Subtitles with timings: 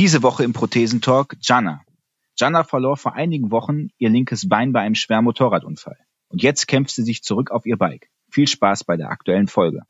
[0.00, 1.82] Diese Woche im Prothesentalk Jana.
[2.38, 5.98] Jana verlor vor einigen Wochen ihr linkes Bein bei einem schweren Motorradunfall.
[6.30, 8.08] Und jetzt kämpft sie sich zurück auf ihr Bike.
[8.30, 9.82] Viel Spaß bei der aktuellen Folge.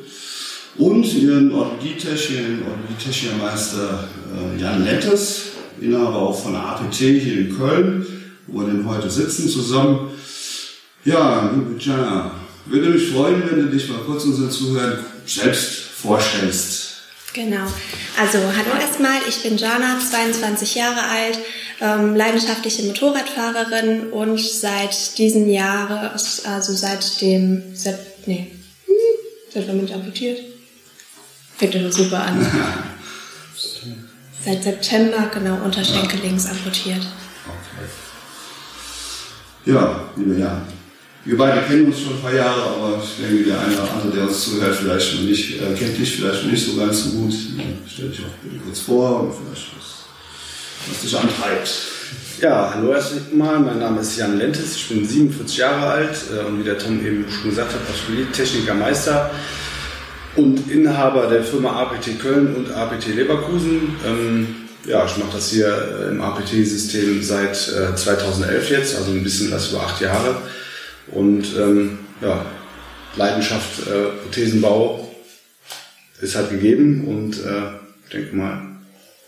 [0.78, 5.44] Und ihren Orthopädie-Techniker, Orthopädie-Technikermeister äh, Jan Lettes,
[5.82, 8.06] Inhaber auch von der APT hier in Köln,
[8.48, 10.10] wo wir denn heute sitzen zusammen.
[11.06, 12.32] Ja, liebe Jana,
[12.66, 15.70] würde mich freuen, wenn du dich mal kurz unseren Zuhörern selbst
[16.02, 16.89] vorstellst.
[17.34, 17.68] Genau.
[18.20, 21.38] Also hallo erstmal, ich bin Jana, 22 Jahre alt,
[21.80, 28.48] ähm, leidenschaftliche Motorradfahrerin und seit diesem Jahr, also seit dem, seit, nee,
[28.86, 28.94] hm,
[29.54, 30.40] seit wann bin ich amputiert?
[31.58, 32.46] Fängt doch super an.
[34.46, 37.06] seit September, genau, Unterschenkel links amputiert.
[37.46, 37.90] Okay.
[39.66, 40.66] Ja, liebe Jan,
[41.30, 44.12] wir beide kennen uns schon ein paar Jahre, aber ich denke, der eine oder andere,
[44.16, 47.10] der uns zuhört, vielleicht noch nicht, äh, kennt dich vielleicht noch nicht so ganz so
[47.12, 47.34] gut.
[47.88, 50.06] Stell dich auch kurz vor und vielleicht was,
[50.88, 51.70] was dich antreibt.
[52.42, 56.60] Ja, hallo erstmal, mein Name ist Jan Lentes, ich bin 47 Jahre alt äh, und
[56.60, 59.30] wie der Tom eben schon gesagt hat, Techniker Meister
[60.36, 63.96] und Inhaber der Firma APT Köln und APT Leverkusen.
[64.04, 64.48] Ähm,
[64.88, 69.70] ja, ich mache das hier im APT-System seit äh, 2011 jetzt, also ein bisschen was
[69.70, 70.38] über acht Jahre.
[71.12, 72.46] Und ähm, ja,
[73.16, 75.10] Leidenschaft äh, Prothesenbau
[76.22, 78.62] ist halt gegeben und äh, ich denke mal,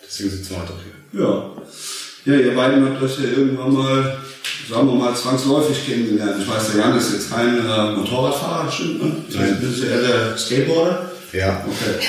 [0.05, 1.21] deswegen sitzen wir heute auch hier.
[1.21, 1.51] Ja.
[2.25, 4.17] Ja, ihr beiden habt euch ja irgendwann mal,
[4.69, 6.35] sagen wir mal, zwangsläufig kennengelernt.
[6.39, 9.11] Ich weiß, der Jan ist jetzt kein äh, Motorradfahrer, stimmt, ne?
[9.33, 9.57] Nein.
[9.59, 11.11] Bist du eher der Skateboarder?
[11.31, 11.65] Ja.
[11.65, 12.05] Okay.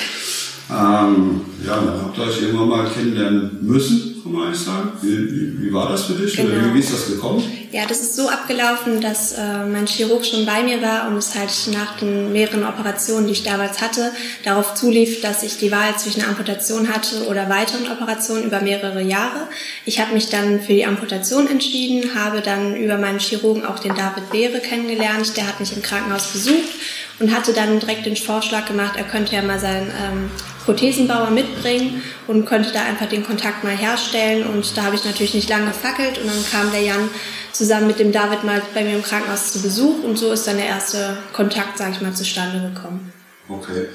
[0.69, 4.91] Ähm, ja, dann habt ihr euch irgendwann mal kennenlernen müssen kann man eigentlich sagen.
[5.01, 6.35] Wie, wie, wie war das für dich?
[6.35, 6.49] Genau.
[6.49, 7.43] Oder wie, wie, ist das gekommen?
[7.71, 11.35] Ja, das ist so abgelaufen, dass äh, mein Chirurg schon bei mir war und es
[11.35, 14.11] halt nach den mehreren Operationen, die ich damals hatte,
[14.45, 19.01] darauf zulief, dass ich die Wahl zwischen einer Amputation hatte oder weiteren Operationen über mehrere
[19.01, 19.47] Jahre.
[19.85, 23.95] Ich habe mich dann für die Amputation entschieden, habe dann über meinen Chirurgen auch den
[23.95, 25.35] David Beere kennengelernt.
[25.35, 26.73] Der hat mich im Krankenhaus besucht
[27.19, 30.31] und hatte dann direkt den Vorschlag gemacht, er könnte ja mal seinen ähm,
[30.65, 34.45] Prothesenbauer mitbringen und konnte da einfach den Kontakt mal herstellen.
[34.45, 37.09] Und da habe ich natürlich nicht lange gefackelt und dann kam der Jan
[37.51, 40.57] zusammen mit dem David mal bei mir im Krankenhaus zu Besuch und so ist dann
[40.57, 43.11] der erste Kontakt, sage ich mal, zustande gekommen.
[43.47, 43.87] Okay.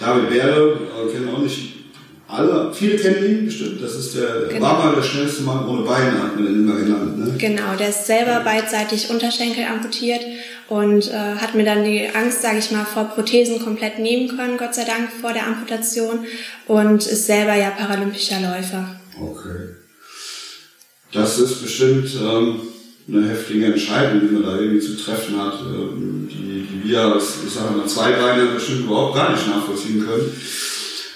[0.00, 1.74] David Bäre, äh, kennen auch nicht
[2.26, 3.82] alle, viele kennen ihn bestimmt.
[3.82, 4.62] Das ist der, genau.
[4.62, 7.18] war mal der schnellste Mann ohne Beine, hat man ihn immer genannt.
[7.18, 7.34] Ne?
[7.38, 10.22] Genau, der ist selber beidseitig Unterschenkel amputiert
[10.68, 14.56] und äh, hat mir dann die Angst, sage ich mal, vor Prothesen komplett nehmen können,
[14.56, 16.20] Gott sei Dank, vor der Amputation
[16.66, 19.00] und ist selber ja paralympischer Läufer.
[19.20, 19.74] Okay.
[21.12, 22.60] Das ist bestimmt ähm,
[23.08, 27.34] eine heftige Entscheidung, die man da irgendwie zu treffen hat, ähm, die, die wir als,
[27.46, 30.32] ich sage mal, Zweibeiner bestimmt überhaupt gar nicht nachvollziehen können.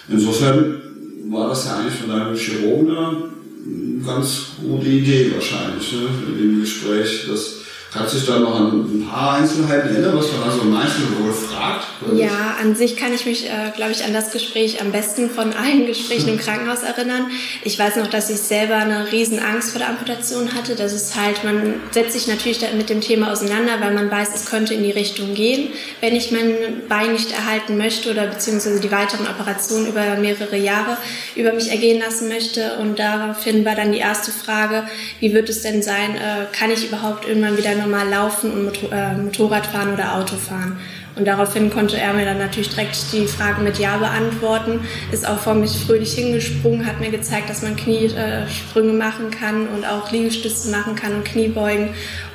[0.09, 0.83] Insofern
[1.31, 6.61] war das ja eigentlich von deinem Chirurgen eine ganz gute Idee wahrscheinlich, ne, in dem
[6.61, 7.57] Gespräch, dass
[7.91, 10.77] Kannst du dich da noch an ein paar Einzelheiten erinnern, was man da so im
[10.77, 11.87] Einzelnen wohl fragt?
[12.15, 15.55] Ja, an sich kann ich mich, äh, glaube ich, an das Gespräch am besten von
[15.55, 17.31] allen Gesprächen im Krankenhaus erinnern.
[17.65, 20.75] Ich weiß noch, dass ich selber eine riesen Angst vor der Amputation hatte.
[20.75, 24.45] Das ist halt, man setzt sich natürlich mit dem Thema auseinander, weil man weiß, es
[24.45, 25.71] könnte in die Richtung gehen,
[26.03, 30.99] wenn ich mein Bein nicht erhalten möchte oder beziehungsweise die weiteren Operationen über mehrere Jahre
[31.37, 32.77] über mich ergehen lassen möchte.
[32.81, 34.85] Und daraufhin war dann die erste Frage,
[35.21, 38.93] wie wird es denn sein, äh, kann ich überhaupt irgendwann wieder normal laufen und Motor,
[38.93, 40.79] äh, Motorrad fahren oder Auto fahren.
[41.17, 44.81] Und daraufhin konnte er mir dann natürlich direkt die Frage mit Ja beantworten,
[45.11, 49.85] ist auch vor mich fröhlich hingesprungen, hat mir gezeigt, dass man Kniesprünge machen kann und
[49.85, 51.89] auch Liegestütze machen kann und Kniebeugen.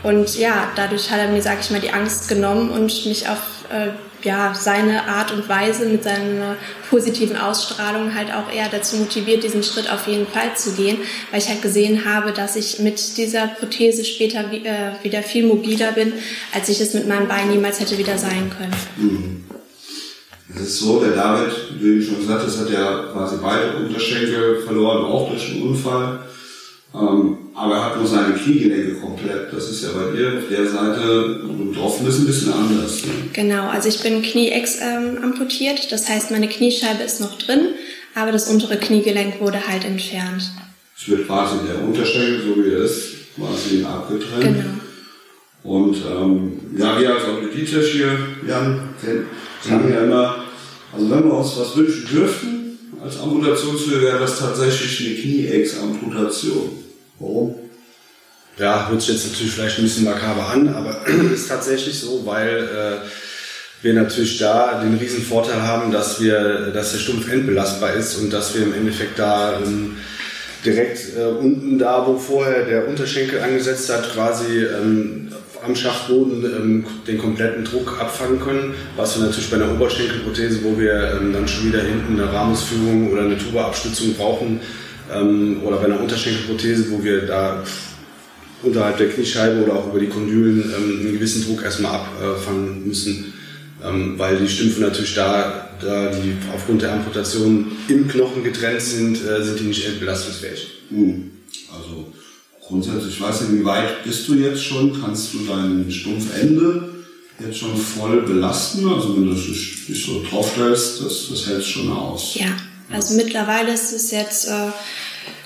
[0.03, 3.39] Und ja, dadurch hat er mir, sag ich mal, die Angst genommen und mich auf
[3.71, 3.91] äh,
[4.23, 6.55] ja, seine Art und Weise mit seiner
[6.89, 10.97] positiven Ausstrahlung halt auch eher dazu motiviert, diesen Schritt auf jeden Fall zu gehen,
[11.31, 15.91] weil ich halt gesehen habe, dass ich mit dieser Prothese später äh, wieder viel mobiler
[15.91, 16.13] bin,
[16.53, 18.73] als ich es mit meinem Bein niemals hätte wieder sein können.
[18.97, 19.43] Mhm.
[20.55, 24.61] Es ist so, der David, wie du schon gesagt hast, hat ja quasi beide Unterschenkel
[24.63, 26.19] verloren, auch durch einen Unfall.
[26.95, 29.51] Ähm, aber er hat nur seine Kniegelenke komplett.
[29.51, 33.05] Das ist ja bei dir auf der Seite betroffen ist ein bisschen anders.
[33.05, 33.11] Ne?
[33.33, 35.91] Genau, also ich bin Knieex ähm, amputiert.
[35.91, 37.69] Das heißt, meine Kniescheibe ist noch drin,
[38.15, 40.51] aber das untere Kniegelenk wurde halt entfernt.
[40.95, 44.43] Es wird quasi der Unterschenkel, so wie er ist, quasi abgetrennt.
[44.43, 44.73] Genau.
[45.63, 48.17] Und ähm, ja, wir als Orthopädietisch hier,
[48.47, 48.89] Jan,
[49.61, 50.43] sagen ja immer,
[50.93, 56.82] also wenn wir uns was wünschen dürften als Amputationshöhe, wäre das tatsächlich eine Knie-Ex-Amputation.
[57.23, 57.55] Warum?
[58.57, 62.57] Ja, hört sich jetzt natürlich vielleicht ein bisschen makaber an, aber ist tatsächlich so, weil
[62.57, 63.07] äh,
[63.81, 68.31] wir natürlich da den riesen Vorteil haben, dass wir, dass der Stumpf endbelastbar ist und
[68.31, 69.97] dass wir im Endeffekt da ähm,
[70.65, 75.29] direkt äh, unten da, wo vorher der Unterschenkel angesetzt hat, quasi ähm,
[75.65, 80.77] am Schaftboden ähm, den kompletten Druck abfangen können, was wir natürlich bei einer Oberschenkelprothese, wo
[80.77, 84.59] wir ähm, dann schon wieder hinten eine Rahmusführung oder eine Tuba-Abstützung brauchen,
[85.11, 87.63] ähm, oder bei einer Unterschenkelprothese, wo wir da
[88.63, 93.33] unterhalb der Kniescheibe oder auch über die Kondylen ähm, einen gewissen Druck erstmal abfangen müssen,
[93.83, 99.17] ähm, weil die Stümpfe natürlich da, da die aufgrund der Amputation im Knochen getrennt sind,
[99.25, 100.67] äh, sind die nicht entbelastungsfähig.
[100.89, 101.31] Hm.
[101.75, 102.13] Also
[102.65, 104.99] grundsätzlich, ich weiß nicht, wie weit bist du jetzt schon?
[105.01, 106.89] Kannst du dein Stumpfende
[107.39, 108.87] jetzt schon voll belasten?
[108.87, 112.35] Also wenn du dich so draufstellst, das, das hältst schon aus.
[112.35, 112.55] Ja,
[112.91, 114.71] also mittlerweile ist es jetzt äh,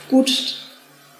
[0.09, 0.55] gut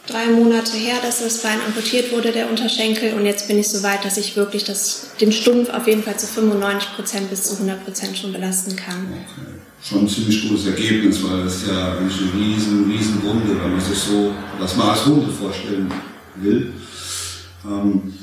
[0.08, 3.14] drei Monate her, dass das Bein amputiert wurde, der Unterschenkel.
[3.14, 6.18] Und jetzt bin ich so weit, dass ich wirklich das, den Stumpf auf jeden Fall
[6.18, 9.08] zu 95 Prozent bis zu 100 Prozent schon belasten kann.
[9.12, 9.58] Okay.
[9.84, 13.82] Schon ein ziemlich gutes Ergebnis, weil das ist ja eine riesen, riesen Wunde, wenn man
[13.82, 15.92] sich so das mal als Wunde vorstellen
[16.36, 16.74] will.
[17.66, 18.14] Ähm,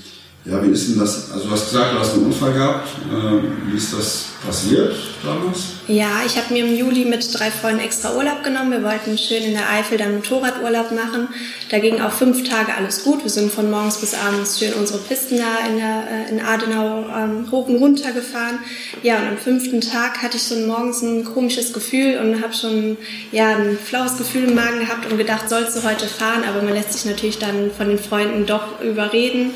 [0.45, 1.31] ja, wie ist denn das?
[1.31, 2.89] Also du hast gesagt, du hast einen Unfall gehabt.
[3.11, 5.75] Äh, wie ist das passiert damals?
[5.87, 8.71] Ja, ich habe mir im Juli mit drei Freunden extra Urlaub genommen.
[8.71, 11.29] Wir wollten schön in der Eifel dann Motorradurlaub machen.
[11.71, 13.23] Da ging auch fünf Tage alles gut.
[13.23, 17.07] Wir sind von morgens bis abends schön unsere Pisten da in, der, äh, in Adenau
[17.15, 18.59] ähm, hoch und runter gefahren.
[19.03, 22.97] Ja, und am fünften Tag hatte ich schon morgens ein komisches Gefühl und habe schon
[23.33, 26.45] ja, ein flaues Gefühl im Magen gehabt und gedacht, sollst du heute fahren?
[26.49, 29.53] Aber man lässt sich natürlich dann von den Freunden doch überreden.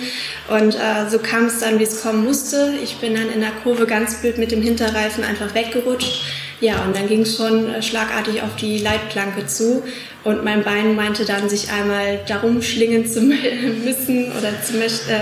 [0.49, 2.75] Und äh, so kam es dann, wie es kommen musste.
[2.83, 6.23] Ich bin dann in der Kurve ganz blöd mit dem Hinterreifen einfach weggerutscht.
[6.61, 9.85] Ja, und dann ging es schon äh, schlagartig auf die Leitplanke zu
[10.25, 13.21] und mein Bein meinte dann, sich einmal darum schlingen zu
[13.85, 15.21] müssen oder zu, äh,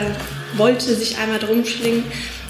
[0.56, 2.04] wollte sich einmal darum schlingen.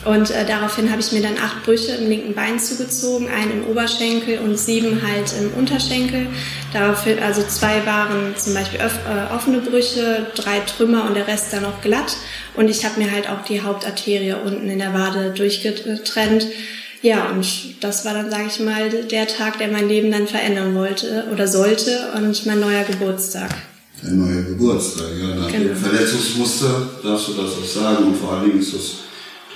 [0.04, 3.66] Und äh, daraufhin habe ich mir dann acht Brüche im linken Bein zugezogen, einen im
[3.66, 6.28] Oberschenkel und sieben halt im Unterschenkel.
[6.72, 11.62] Daraufhin, also zwei waren zum Beispiel äh, offene Brüche, drei Trümmer und der Rest dann
[11.62, 12.16] noch glatt.
[12.54, 16.46] Und ich habe mir halt auch die Hauptarterie unten in der Wade durchgetrennt.
[17.02, 17.46] Ja, und
[17.80, 21.46] das war dann, sage ich mal, der Tag, der mein Leben dann verändern wollte oder
[21.46, 23.54] sollte und mein neuer Geburtstag.
[24.02, 25.34] Dein neuer Geburtstag, ja.
[25.34, 25.68] Nach genau.
[25.68, 28.06] dem Verletzungsmuster darfst du das auch sagen.
[28.06, 28.90] Und vor allen Dingen ist es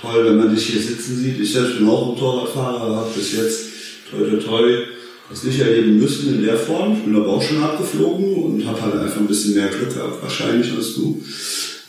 [0.01, 1.39] toll, wenn man dich hier sitzen sieht.
[1.39, 3.65] Ich selbst bin auch Motorradfahrer, habe bis jetzt
[4.09, 4.81] toi toi toi
[5.29, 6.97] das nicht erleben müssen in der Form.
[6.97, 10.21] Ich bin aber auch schon abgeflogen und habe halt einfach ein bisschen mehr Glück gehabt
[10.21, 11.23] wahrscheinlich als du.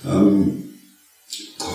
[0.06, 0.71] Ähm,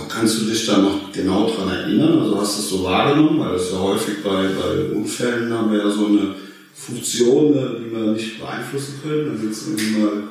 [0.09, 2.19] Kannst du dich da noch genau dran erinnern?
[2.19, 3.39] Also hast du es so wahrgenommen?
[3.39, 6.35] Weil das ja häufig bei, bei Unfällen haben wir ja so eine
[6.73, 9.27] Funktion, ne, die wir nicht beeinflussen können.
[9.27, 10.23] Dann sitzt irgendwie mal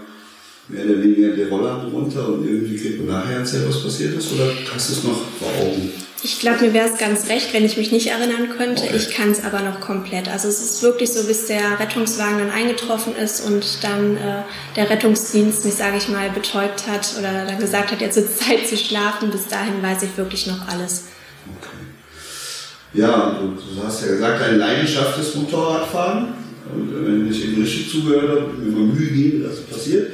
[0.68, 4.32] mehr oder weniger der Roller drunter und irgendwie kriegt man nachher erzählt, was passiert ist?
[4.32, 5.92] Oder hast du es noch vor Augen?
[6.22, 8.84] Ich glaube, mir wäre es ganz recht, wenn ich mich nicht erinnern könnte.
[8.84, 8.96] Okay.
[8.96, 10.28] Ich kann es aber noch komplett.
[10.28, 14.42] Also es ist wirklich so, bis der Rettungswagen dann eingetroffen ist und dann äh,
[14.76, 18.66] der Rettungsdienst mich, sage ich mal, betäubt hat oder dann gesagt hat, jetzt ist Zeit
[18.66, 19.30] zu schlafen.
[19.30, 21.08] Bis dahin weiß ich wirklich noch alles.
[21.58, 21.76] Okay.
[22.94, 26.28] Ja, du, du hast ja gesagt, deine Leidenschaft ist Motorradfahren.
[26.74, 30.10] Und äh, wenn ich eben richtig zugehört habe, mir mal Mühe gebe, dass es passiert.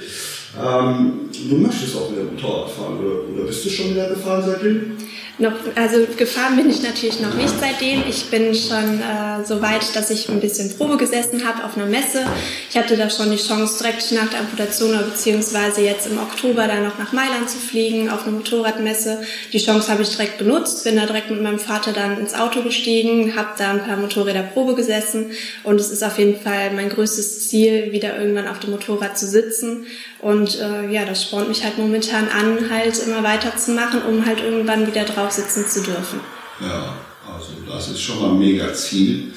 [0.60, 4.96] Ähm, du möchtest auch wieder Motorrad fahren oder, oder bist du schon wieder gefahren seitdem?
[5.38, 8.04] Noch, also gefahren bin ich natürlich noch nicht seitdem.
[8.06, 11.86] Ich bin schon äh, so weit, dass ich ein bisschen Probe gesessen habe auf einer
[11.86, 12.26] Messe.
[12.68, 16.84] Ich hatte da schon die Chance, direkt nach der Amputation beziehungsweise jetzt im Oktober dann
[16.84, 19.22] noch nach Mailand zu fliegen auf eine Motorradmesse.
[19.52, 22.62] Die Chance habe ich direkt benutzt, bin da direkt mit meinem Vater dann ins Auto
[22.62, 25.30] gestiegen, habe da ein paar Motorräder Probe gesessen
[25.64, 29.26] und es ist auf jeden Fall mein größtes Ziel, wieder irgendwann auf dem Motorrad zu
[29.26, 29.86] sitzen
[30.22, 34.86] und äh, ja, das spornt mich halt momentan an, halt immer weiterzumachen, um halt irgendwann
[34.86, 36.20] wieder drauf sitzen zu dürfen.
[36.60, 39.32] Ja, also das ist schon mal ein mega Ziel.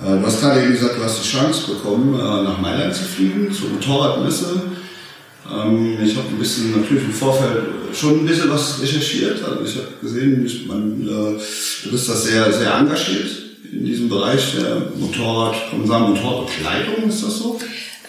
[0.00, 3.52] Äh, du hast gerade gesagt, du hast die Chance bekommen, äh, nach Mailand zu fliegen,
[3.52, 4.62] zur Motorradmesse.
[5.50, 7.64] Ähm, ich habe ein bisschen natürlich im Vorfeld
[7.94, 9.42] schon ein bisschen was recherchiert.
[9.44, 11.40] Also ich habe gesehen, man, äh,
[11.84, 13.30] du bist da sehr, sehr engagiert
[13.72, 17.58] in diesem Bereich der Motorrad, Motorradbekleidung, ist das so?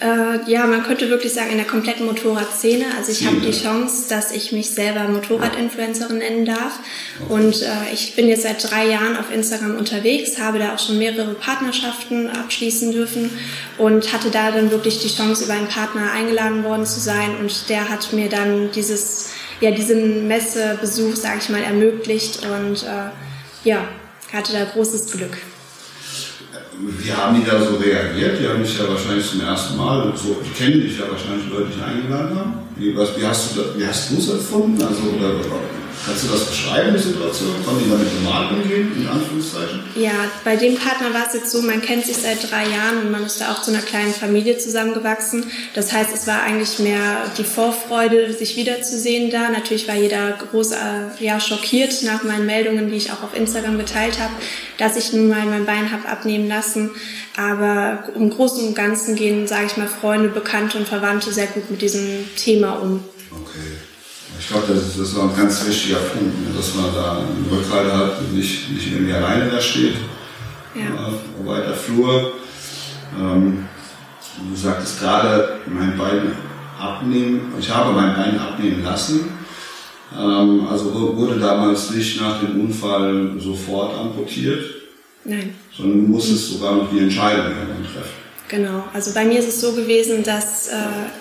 [0.00, 2.84] Äh, ja, man könnte wirklich sagen, in der kompletten Motorradszene.
[2.98, 6.80] Also ich habe die Chance, dass ich mich selber Motorradinfluencerin nennen darf.
[7.28, 10.98] Und äh, ich bin jetzt seit drei Jahren auf Instagram unterwegs, habe da auch schon
[10.98, 13.30] mehrere Partnerschaften abschließen dürfen
[13.78, 17.36] und hatte da dann wirklich die Chance, über einen Partner eingeladen worden zu sein.
[17.38, 23.68] Und der hat mir dann dieses, ja, diesen Messebesuch, sage ich mal, ermöglicht und äh,
[23.68, 23.86] ja,
[24.32, 25.38] hatte da großes Glück.
[26.86, 28.40] Wie haben die da so reagiert?
[28.40, 31.68] Die haben dich ja wahrscheinlich zum ersten Mal, so, die kennen dich ja wahrscheinlich Leute,
[31.74, 32.52] die eingeladen haben.
[32.76, 34.82] Wie, was, wie hast du es erfunden?
[34.82, 35.34] Also, oder,
[36.04, 37.64] Kannst du das beschreiben, die Situation?
[37.64, 39.80] Konnten die damit normal umgehen, in Anführungszeichen?
[39.96, 43.10] Ja, bei dem Partner war es jetzt so, man kennt sich seit drei Jahren und
[43.10, 45.44] man ist da auch zu einer kleinen Familie zusammengewachsen.
[45.74, 49.48] Das heißt, es war eigentlich mehr die Vorfreude, sich wiederzusehen da.
[49.48, 50.76] Natürlich war jeder groß äh,
[51.20, 54.34] ja, schockiert nach meinen Meldungen, die ich auch auf Instagram geteilt habe,
[54.76, 56.90] dass ich nun mal mein Bein habe abnehmen lassen.
[57.36, 61.70] Aber im Großen und Ganzen gehen, sage ich mal, Freunde, Bekannte und Verwandte sehr gut
[61.70, 63.02] mit diesem Thema um.
[63.30, 63.73] Okay.
[64.38, 67.46] Ich glaube, das ist, das auch ein ganz wichtiger Punkt, ne, dass man da einen
[67.50, 69.96] Rückhalt hat und nicht, nicht irgendwie alleine da steht.
[70.74, 71.06] Ja.
[71.06, 72.32] Auf weiter Flur.
[73.18, 73.66] Ähm,
[74.50, 76.32] du sagtest gerade, mein Bein
[76.78, 79.30] abnehmen, ich habe mein Bein abnehmen lassen.
[80.16, 84.64] Ähm, also wurde damals nicht nach dem Unfall sofort amputiert.
[85.24, 85.54] Nein.
[85.74, 88.23] Sondern du musstest sogar noch die Entscheidung treffen.
[88.54, 90.74] Genau, also bei mir ist es so gewesen, dass äh,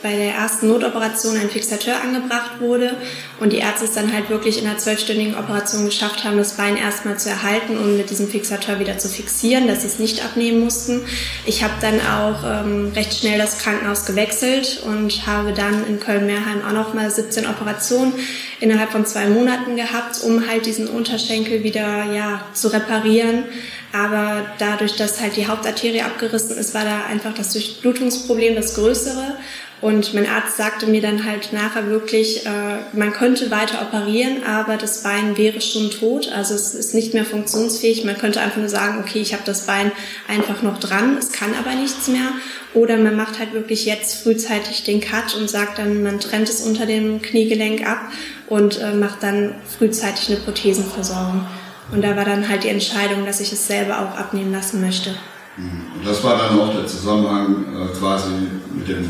[0.03, 2.95] bei der ersten Notoperation ein Fixateur angebracht wurde
[3.39, 6.77] und die Ärzte es dann halt wirklich in einer zwölfstündigen Operation geschafft haben, das Bein
[6.77, 10.59] erstmal zu erhalten und mit diesem Fixateur wieder zu fixieren, dass sie es nicht abnehmen
[10.59, 11.01] mussten.
[11.47, 16.63] Ich habe dann auch ähm, recht schnell das Krankenhaus gewechselt und habe dann in Köln-Meerheim
[16.67, 18.13] auch nochmal 17 Operationen
[18.59, 23.45] innerhalb von zwei Monaten gehabt, um halt diesen Unterschenkel wieder ja, zu reparieren.
[23.93, 29.37] Aber dadurch, dass halt die Hauptarterie abgerissen ist, war da einfach das Durchblutungsproblem das größere.
[29.81, 32.49] Und mein Arzt sagte mir dann halt nachher wirklich, äh,
[32.93, 36.31] man könnte weiter operieren, aber das Bein wäre schon tot.
[36.31, 38.03] Also es ist nicht mehr funktionsfähig.
[38.03, 39.91] Man könnte einfach nur sagen, okay, ich habe das Bein
[40.27, 42.29] einfach noch dran, es kann aber nichts mehr.
[42.73, 46.61] Oder man macht halt wirklich jetzt frühzeitig den Cut und sagt dann, man trennt es
[46.61, 48.09] unter dem Kniegelenk ab
[48.47, 51.45] und äh, macht dann frühzeitig eine Prothesenversorgung.
[51.91, 55.11] Und da war dann halt die Entscheidung, dass ich es selber auch abnehmen lassen möchte.
[55.57, 55.97] Mhm.
[55.97, 58.31] Und das war dann auch der Zusammenhang äh, quasi
[58.73, 59.09] mit dem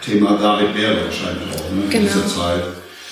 [0.00, 1.82] Thema David Bär wahrscheinlich auch, ne?
[1.88, 1.96] Genau.
[1.96, 2.64] in dieser Zeit.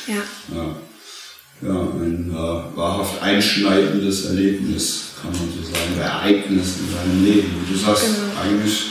[0.07, 0.15] Ja.
[0.55, 7.67] Ja, ja ein äh, wahrhaft einschneidendes Erlebnis, kann man so sagen, Ereignis in deinem Leben.
[7.69, 8.41] Du sagst genau.
[8.41, 8.91] eigentlich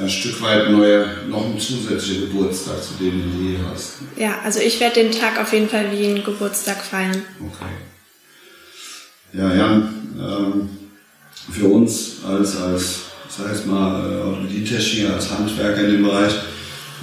[0.00, 3.94] ein Stück weit neue, noch ein zusätzlicher Geburtstag, zu dem du je hast.
[4.16, 7.22] Ja, also ich werde den Tag auf jeden Fall wie einen Geburtstag feiern.
[7.40, 7.87] Okay.
[9.32, 10.68] Ja, Jan, ähm,
[11.52, 16.32] für uns als, als sag ich mal, äh, Orthopädie-Techniker, als Handwerker in dem Bereich,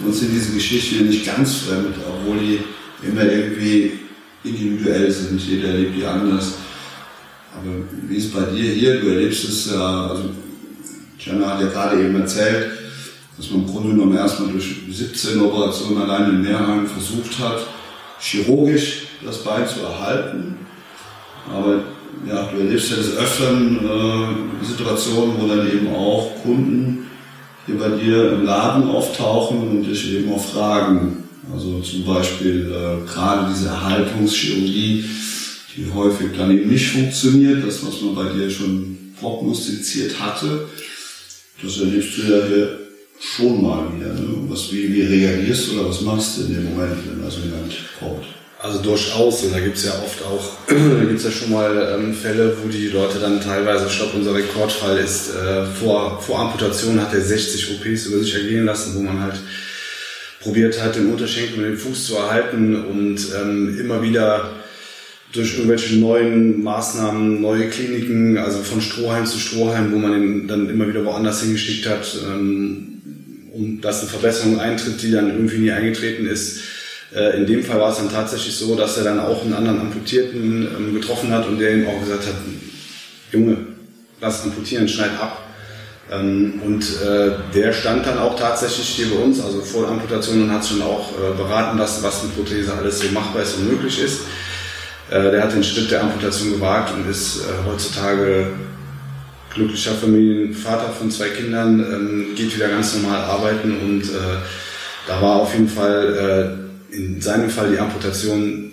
[0.03, 2.59] uns sind diese Geschichten nicht ganz fremd, obwohl die
[3.07, 3.99] immer irgendwie
[4.43, 5.39] individuell sind.
[5.39, 6.55] Jeder erlebt die anders.
[7.53, 7.71] Aber
[8.09, 8.99] wie ist es bei dir hier?
[8.99, 10.31] Du erlebst es ja, also
[11.19, 12.71] Jana hat ja gerade eben erzählt,
[13.37, 17.67] dass man im Grunde genommen erstmal durch 17 Operationen allein in Mehrheim versucht hat,
[18.19, 20.57] chirurgisch das Bein zu erhalten.
[21.53, 21.83] Aber
[22.27, 27.07] ja, du erlebst ja des Öfteren äh, Situationen, wo dann eben auch Kunden
[27.65, 31.23] hier bei dir im Laden auftauchen und dich eben auch fragen.
[31.53, 35.05] Also zum Beispiel äh, gerade diese Erhaltungschirurgie,
[35.75, 40.67] die häufig dann eben nicht funktioniert, das, was man bei dir schon prognostiziert hatte,
[41.61, 42.79] das erlebst du ja hier
[43.19, 44.13] schon mal wieder.
[44.13, 44.49] Ne?
[44.49, 47.39] Was, wie, wie reagierst du oder was machst du in dem Moment, wenn da so
[47.39, 48.25] jemand kommt?
[48.65, 51.99] Also durchaus, und da gibt es ja oft auch, da gibt es ja schon mal
[51.99, 56.39] ähm, Fälle, wo die Leute dann teilweise, ich glaube unser Rekordfall ist, äh, vor, vor
[56.39, 59.35] Amputation hat er 60 OPs über sich ergehen lassen, wo man halt
[60.39, 64.49] probiert hat, den Unterschenkel und den Fuß zu erhalten und ähm, immer wieder
[65.31, 70.71] durch irgendwelche neuen Maßnahmen, neue Kliniken, also von Strohhalm zu Strohhalm, wo man ihn dann
[70.71, 72.95] immer wieder woanders hingeschickt hat, ähm,
[73.53, 76.61] und dass eine Verbesserung eintritt, die dann irgendwie nie eingetreten ist,
[77.15, 79.79] äh, in dem Fall war es dann tatsächlich so, dass er dann auch einen anderen
[79.79, 82.35] Amputierten ähm, getroffen hat und der ihm auch gesagt hat,
[83.31, 83.57] Junge,
[84.19, 85.41] lass amputieren, schneid ab.
[86.11, 90.43] Ähm, und äh, der stand dann auch tatsächlich hier bei uns, also vor der Amputation
[90.43, 93.69] und hat schon auch äh, beraten lassen, was mit Prothese alles so machbar ist und
[93.69, 94.21] möglich ist.
[95.09, 98.47] Äh, der hat den Schritt der Amputation gewagt und ist äh, heutzutage
[99.53, 104.37] glücklicher Familienvater von zwei Kindern, ähm, geht wieder ganz normal arbeiten und äh,
[105.07, 106.64] da war auf jeden Fall
[106.95, 108.71] in seinem Fall die Amputation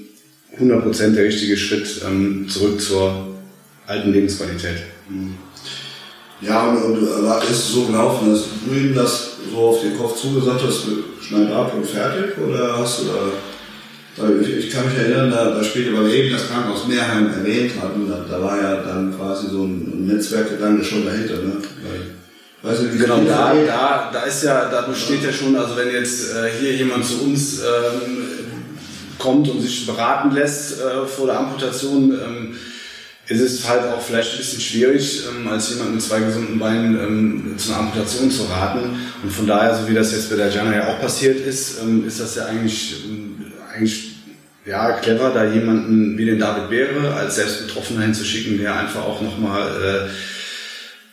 [0.58, 3.28] 100% der richtige Schritt ähm, zurück zur
[3.86, 4.82] alten Lebensqualität.
[5.08, 5.34] Mhm.
[6.40, 10.20] Ja, und, äh, ist es so gelaufen, dass du ihm das so auf den Kopf
[10.20, 10.86] zugesagt hast,
[11.20, 12.36] schneid ab und fertig?
[12.38, 16.32] Oder hast du da, da ich, ich, kann mich erinnern, da, da später, weil eben
[16.32, 21.06] das Krankenhaus Meerheim erwähnt hatten, da, da war ja dann quasi so ein Netzwerkgedanke schon
[21.06, 21.34] dahinter.
[21.34, 21.58] Ne?
[22.62, 26.48] Du, genau, da, da, da ist ja, da besteht ja schon, also wenn jetzt äh,
[26.60, 28.28] hier jemand zu uns ähm,
[29.18, 32.56] kommt und sich beraten lässt äh, vor der Amputation, ähm,
[33.26, 37.00] ist es halt auch vielleicht ein bisschen schwierig, ähm, als jemand mit zwei gesunden Beinen
[37.00, 38.96] ähm, zu einer Amputation zu raten.
[39.24, 42.06] Und von daher, so wie das jetzt bei der Jana ja auch passiert ist, ähm,
[42.06, 44.12] ist das ja eigentlich, ähm, eigentlich
[44.64, 49.68] ja, clever, da jemanden wie den David Beere als Selbstbetroffener hinzuschicken, der einfach auch nochmal
[49.68, 50.08] äh,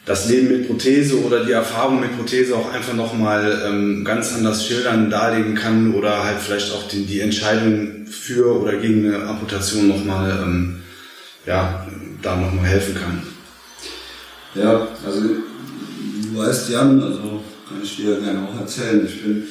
[0.09, 4.65] das Leben mit Prothese oder die Erfahrung mit Prothese auch einfach nochmal ähm, ganz anders
[4.65, 9.87] schildern, darlegen kann oder halt vielleicht auch die, die Entscheidung für oder gegen eine Amputation
[9.87, 10.77] nochmal ähm,
[11.45, 11.85] ja,
[12.23, 13.21] da nochmal helfen kann.
[14.55, 19.43] Ja, also du weißt Jan, also kann ich dir gerne auch erzählen, ich bin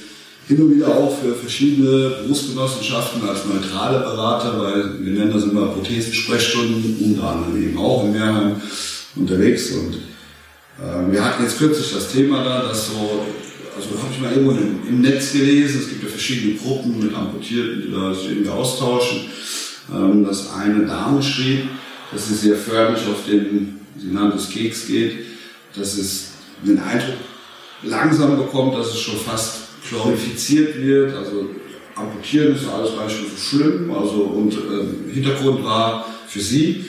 [0.48, 5.68] hin und wieder auch für verschiedene Berufsgenossenschaften als neutrale Berater, weil wir nennen das immer
[5.68, 8.56] Prothesensprechstunden, unter anderem eben auch in Mehrheim
[9.14, 9.98] unterwegs und
[11.10, 13.26] wir hatten jetzt kürzlich das Thema da, dass so,
[13.76, 17.14] also habe ich mal irgendwo im, im, Netz gelesen, es gibt ja verschiedene Gruppen mit
[17.14, 19.22] Amputierten, die da sich irgendwie austauschen,
[19.92, 21.68] ähm, dass eine Dame schrieb,
[22.12, 25.16] dass es sehr förmlich auf den, sie nannte es Keks geht,
[25.76, 26.28] dass es
[26.64, 27.16] den Eindruck
[27.82, 31.50] langsam bekommt, dass es schon fast glorifiziert wird, also
[31.96, 36.84] amputieren ist alles gar nicht so schlimm, also und äh, Hintergrund war für sie,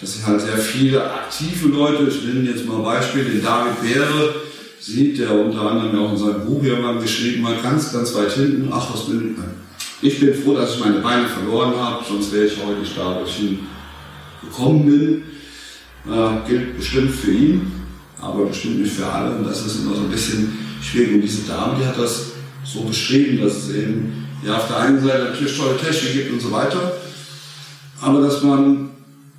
[0.00, 4.34] dass halt sehr viele aktive Leute, ich nenne jetzt mal Beispiel, den David Beere
[4.80, 8.32] sieht, der unter anderem ja auch in seinem Buch irgendwann geschrieben hat, ganz, ganz weit
[8.32, 9.40] hinten, ach, was bin ich?
[10.02, 13.20] Ich bin froh, dass ich meine Beine verloren habe, sonst wäre ich heute nicht da,
[13.20, 13.58] wo ich hin
[14.42, 15.22] gekommen bin,
[16.10, 17.72] äh, gilt bestimmt für ihn,
[18.20, 19.36] aber bestimmt nicht für alle.
[19.36, 21.16] Und das ist immer so ein bisschen schwierig.
[21.16, 22.32] Und diese Dame, die hat das
[22.64, 26.40] so beschrieben, dass es eben ja auf der einen Seite natürlich tolle Technik gibt und
[26.40, 26.92] so weiter,
[28.00, 28.89] aber dass man,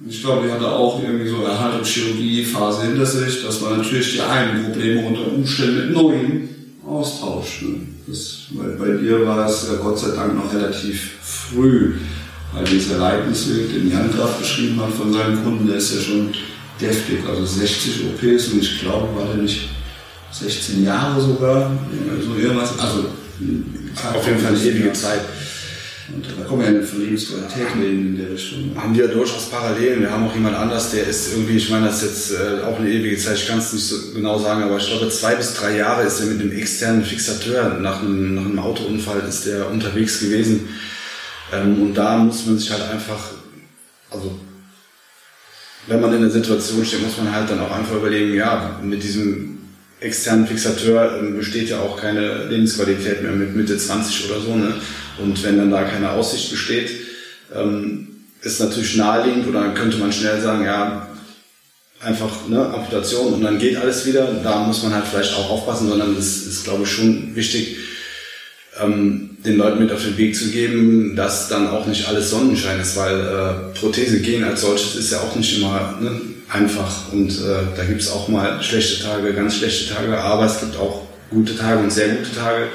[0.07, 4.65] ich glaube, die hatte auch irgendwie so Erhaltungschirurgie-Phase hinter sich, dass man natürlich die einen
[4.65, 6.49] Probleme unter Umständen mit neuen
[6.85, 7.63] austauscht.
[7.63, 7.75] Ne?
[8.07, 11.93] Das, weil bei dir war es ja Gott sei Dank noch relativ früh
[12.53, 16.33] weil dieses Ereignisweg, den Jan gerade beschrieben hat von seinen Kunden, der ist ja schon
[16.79, 17.19] deftig.
[17.27, 19.69] Also 60 OPs und ich glaube, war der nicht
[20.31, 21.71] 16 Jahre sogar,
[22.21, 22.77] so irgendwas.
[22.79, 23.05] Also
[24.13, 25.21] auf jeden Fall eine ewige Zeit.
[26.13, 28.71] Und da kommen ja eine Verliebensqualität in der Richtung.
[28.75, 30.01] Haben wir durchaus Parallelen.
[30.01, 32.79] Wir haben auch jemand anders, der ist irgendwie, ich meine, das ist jetzt äh, auch
[32.79, 35.53] eine ewige Zeit, ich kann es nicht so genau sagen, aber ich glaube, zwei bis
[35.53, 39.69] drei Jahre ist er mit einem externen Fixateur nach einem, nach einem Autounfall ist der
[39.69, 40.67] unterwegs gewesen.
[41.53, 43.31] Ähm, und da muss man sich halt einfach,
[44.09, 44.39] also
[45.87, 49.01] wenn man in der Situation steht, muss man halt dann auch einfach überlegen, ja, mit
[49.01, 49.59] diesem
[49.99, 54.55] externen Fixateur ähm, besteht ja auch keine Lebensqualität mehr mit Mitte 20 oder so.
[54.55, 54.73] Ne?
[55.17, 56.89] Und wenn dann da keine Aussicht besteht,
[57.55, 58.07] ähm,
[58.41, 61.07] ist natürlich naheliegend oder könnte man schnell sagen, ja,
[62.03, 64.27] einfach ne, Amputation und dann geht alles wieder.
[64.43, 67.77] Da muss man halt vielleicht auch aufpassen, sondern es ist, glaube ich, schon wichtig,
[68.79, 72.79] ähm, den Leuten mit auf den Weg zu geben, dass dann auch nicht alles Sonnenschein
[72.79, 77.29] ist, weil äh, Prothese gehen als solches ist ja auch nicht immer ne, einfach und
[77.29, 81.07] äh, da gibt es auch mal schlechte Tage, ganz schlechte Tage, aber es gibt auch
[81.29, 82.67] gute Tage und sehr gute Tage.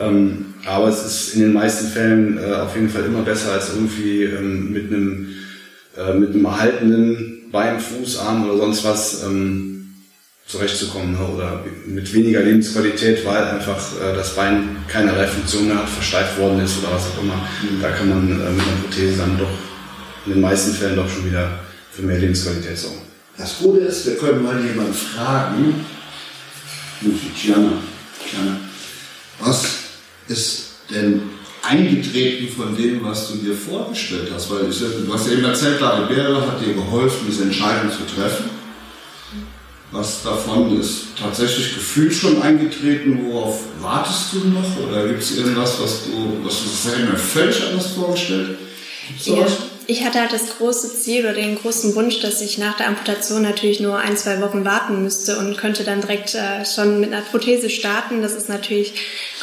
[0.00, 3.70] Ähm, aber es ist in den meisten Fällen äh, auf jeden Fall immer besser als
[3.70, 5.28] irgendwie ähm, mit einem
[5.96, 9.94] äh, mit einem erhaltenen Bein, Fuß, Arm oder sonst was ähm,
[10.46, 11.26] zurechtzukommen ne?
[11.26, 16.60] oder mit weniger Lebensqualität, weil einfach äh, das Bein keinerlei Funktion mehr hat, versteift worden
[16.60, 17.34] ist oder was auch immer.
[17.34, 17.80] Mhm.
[17.80, 19.50] Da kann man äh, mit einer Prothese dann doch
[20.26, 21.60] in den meisten Fällen doch schon wieder
[21.92, 23.02] für mehr Lebensqualität sorgen.
[23.38, 25.84] Das Gute ist, wir können mal jemanden fragen,
[27.00, 27.72] Tiana,
[28.24, 28.56] Tiana,
[29.40, 29.75] was
[30.28, 31.22] ist denn
[31.62, 34.50] eingetreten von dem, was du dir vorgestellt hast?
[34.50, 38.14] Weil ich, du hast ja eben erzählt, David Bäre hat dir geholfen, diese Entscheidung zu
[38.14, 38.50] treffen.
[39.92, 43.20] Was davon ist tatsächlich gefühlt schon eingetreten?
[43.24, 44.88] Worauf wartest du noch?
[44.88, 48.58] Oder gibt es irgendwas, was du, was du selber völlig anders vorgestellt
[49.24, 49.46] ja,
[49.86, 53.42] ich hatte halt das große Ziel oder den großen Wunsch, dass ich nach der Amputation
[53.42, 57.22] natürlich nur ein, zwei Wochen warten müsste und könnte dann direkt äh, schon mit einer
[57.22, 58.20] Prothese starten.
[58.22, 58.94] Das ist natürlich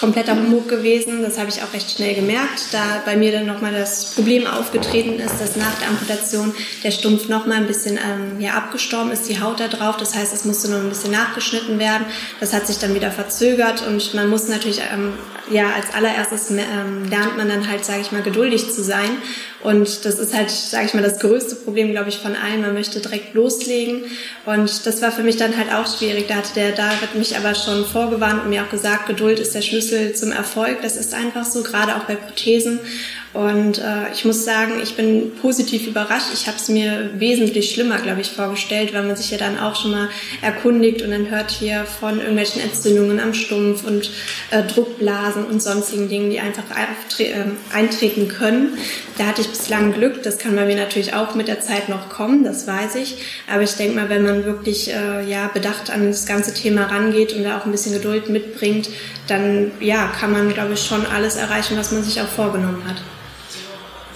[0.04, 1.22] kompletter Humbug gewesen.
[1.22, 5.18] Das habe ich auch recht schnell gemerkt, da bei mir dann nochmal das Problem aufgetreten
[5.18, 9.39] ist, dass nach der Amputation der Stumpf nochmal ein bisschen ähm, ja, abgestorben ist, die
[9.39, 9.96] Haut da drauf.
[9.96, 12.06] Das heißt, es musste noch ein bisschen nachgeschnitten werden.
[12.42, 15.13] Das hat sich dann wieder verzögert und man muss natürlich ähm,
[15.50, 19.10] ja als allererstes ähm, lernt man dann halt, sage ich mal, geduldig zu sein.
[19.63, 22.62] Und das ist halt, sage ich mal, das größte Problem, glaube ich, von allen.
[22.62, 24.04] Man möchte direkt loslegen.
[24.46, 26.28] Und das war für mich dann halt auch schwierig.
[26.28, 29.62] Da hatte der David mich aber schon vorgewarnt und mir auch gesagt, Geduld ist der
[29.62, 30.82] Schlüssel zum Erfolg.
[30.82, 32.79] Das ist einfach so, gerade auch bei Prothesen.
[33.34, 36.28] Und äh, ich muss sagen, ich bin positiv überrascht.
[36.34, 39.76] Ich habe es mir wesentlich schlimmer, glaube ich, vorgestellt, weil man sich ja dann auch
[39.76, 40.10] schon mal
[40.43, 44.12] erkundigt und dann hört hier von irgendwelchen Entzündungen am Stumpf und
[44.52, 46.63] äh, Druckblasen und sonstigen Dingen, die einfach
[47.17, 47.34] äh,
[47.74, 48.78] eintreten können.
[49.17, 50.22] Da hatte ich bislang Glück.
[50.22, 53.17] Das kann bei mir natürlich auch mit der Zeit noch kommen, das weiß ich.
[53.52, 57.34] Aber ich denke mal, wenn man wirklich äh, ja bedacht an das ganze Thema rangeht
[57.34, 58.89] und da auch ein bisschen Geduld mitbringt,
[59.28, 62.98] dann ja kann man, glaube ich, schon alles erreichen, was man sich auch vorgenommen hat.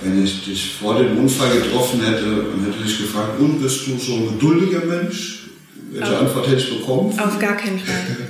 [0.02, 3.98] Wenn ich dich vor dem Unfall getroffen hätte und hätte dich gefragt, und bist du
[3.98, 5.48] so ein geduldiger Mensch?
[5.92, 7.20] Welche auf, Antwort hätte ich bekommen?
[7.20, 8.30] Auf gar keinen Fall.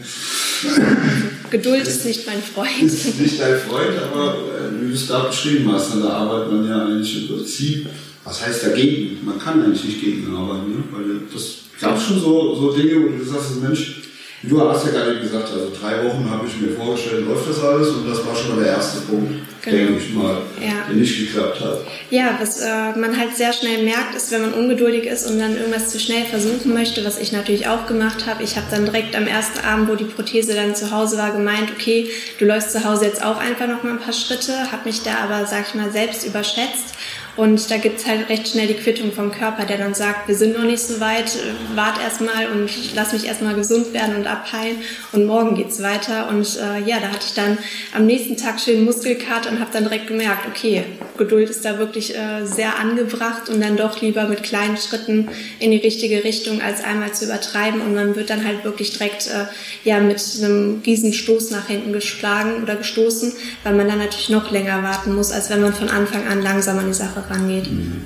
[1.50, 2.84] Geduld ist nicht mein Freund.
[2.84, 6.68] Ist nicht dein Freund, aber äh, wie du es da beschrieben hast, da arbeitet man
[6.68, 7.88] ja eigentlich im Prinzip,
[8.24, 9.26] was heißt dagegen?
[9.26, 10.84] Man kann eigentlich nicht gegen arbeiten, ne?
[10.92, 14.02] weil das gab schon so, so Dinge, wo du sagst, Mensch,
[14.44, 17.90] Du hast ja gerade gesagt, also drei Wochen habe ich mir vorgestellt, läuft das alles
[17.90, 19.78] und das war schon mal der erste Punkt, genau.
[19.78, 20.86] denke ich mal, ja.
[20.88, 21.80] der nicht geklappt hat.
[22.12, 25.58] Ja, was äh, man halt sehr schnell merkt, ist, wenn man ungeduldig ist und dann
[25.58, 28.44] irgendwas zu schnell versuchen möchte, was ich natürlich auch gemacht habe.
[28.44, 31.72] Ich habe dann direkt am ersten Abend, wo die Prothese dann zu Hause war, gemeint,
[31.76, 35.02] okay, du läufst zu Hause jetzt auch einfach noch mal ein paar Schritte, habe mich
[35.02, 36.94] da aber, sag ich mal, selbst überschätzt
[37.38, 40.58] und da gibt's halt recht schnell die Quittung vom Körper, der dann sagt, wir sind
[40.58, 41.38] noch nicht so weit,
[41.76, 44.78] wart erstmal und lass mich erstmal gesund werden und abheilen
[45.12, 46.30] und morgen geht's weiter.
[46.30, 47.60] Und äh, ja, da hatte ich dann
[47.96, 50.84] am nächsten Tag schön Muskelkater und habe dann direkt gemerkt, okay,
[51.18, 55.72] Geduld ist da wirklich äh, sehr angebracht und dann doch lieber mit kleinen Schritten in
[55.72, 57.82] die richtige Richtung als einmal zu übertreiben.
[57.82, 59.46] Und man wird dann halt wirklich direkt äh,
[59.84, 64.52] ja mit einem riesen Stoß nach hinten geschlagen oder gestoßen, weil man dann natürlich noch
[64.52, 67.72] länger warten muss, als wenn man von Anfang an langsam an die Sache rangeht.
[67.72, 68.02] Mhm.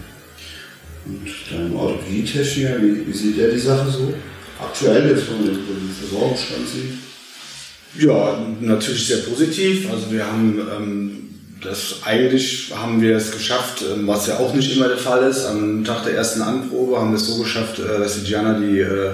[1.06, 4.14] Und dein Orthopädie-Techniker, wie, wie, sieht der die Sache so?
[4.60, 8.04] Aktuell jetzt, wenn man den Versorgungsstand sieht?
[8.04, 9.92] Ja, natürlich sehr positiv.
[9.92, 11.22] Also wir haben ähm,
[11.62, 15.46] das eigentlich haben wir es geschafft, ähm, was ja auch nicht immer der Fall ist.
[15.46, 18.80] Am Tag der ersten Anprobe haben wir es so geschafft, äh, dass die Gianna die
[18.80, 19.12] äh,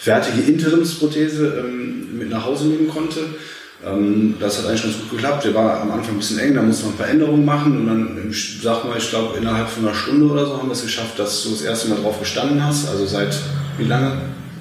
[0.00, 3.20] fertige Interimsprothese ähm, mit nach Hause nehmen konnte.
[3.86, 5.44] Ähm, das hat eigentlich ganz gut geklappt.
[5.44, 7.86] Der war am Anfang ein bisschen eng, da musste man ein paar Änderungen machen und
[7.86, 11.18] dann, sag mal, ich glaube, innerhalb von einer Stunde oder so haben wir es geschafft,
[11.18, 12.88] dass du das erste Mal drauf gestanden hast.
[12.88, 13.36] Also seit
[13.78, 14.12] wie lange?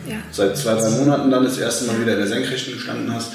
[0.08, 0.18] Ja.
[0.32, 3.32] Seit zwei, drei Monaten dann das erste Mal wieder in der Senkrechten gestanden hast.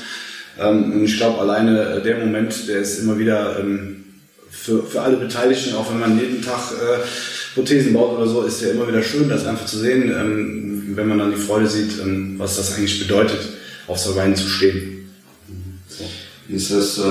[0.60, 4.04] Ähm, und ich glaube, alleine äh, der Moment, der ist immer wieder ähm,
[4.48, 7.00] für, für alle Beteiligten, auch wenn man jeden Tag äh,
[7.54, 11.18] Prothesen baut oder so, ist ja immer wieder schön, das einfach zu sehen, wenn man
[11.18, 11.98] dann die Freude sieht,
[12.38, 13.40] was das eigentlich bedeutet,
[13.88, 14.99] auf so Beinen zu stehen
[16.52, 17.02] ist das, äh,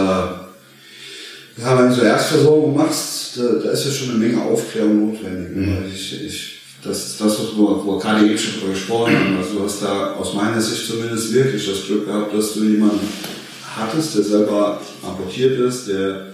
[1.62, 5.56] ja, wenn du so Erstversorgung machst, da, da, ist ja schon eine Menge Aufklärung notwendig.
[5.56, 5.86] Mhm.
[5.94, 9.38] Ich, ich, das ist das, was wir, wo wir gerade eben schon drüber gesprochen haben.
[9.38, 13.08] Also du hast da aus meiner Sicht zumindest wirklich das Glück gehabt, dass du jemanden
[13.76, 16.28] hattest, der selber abortiert ist, der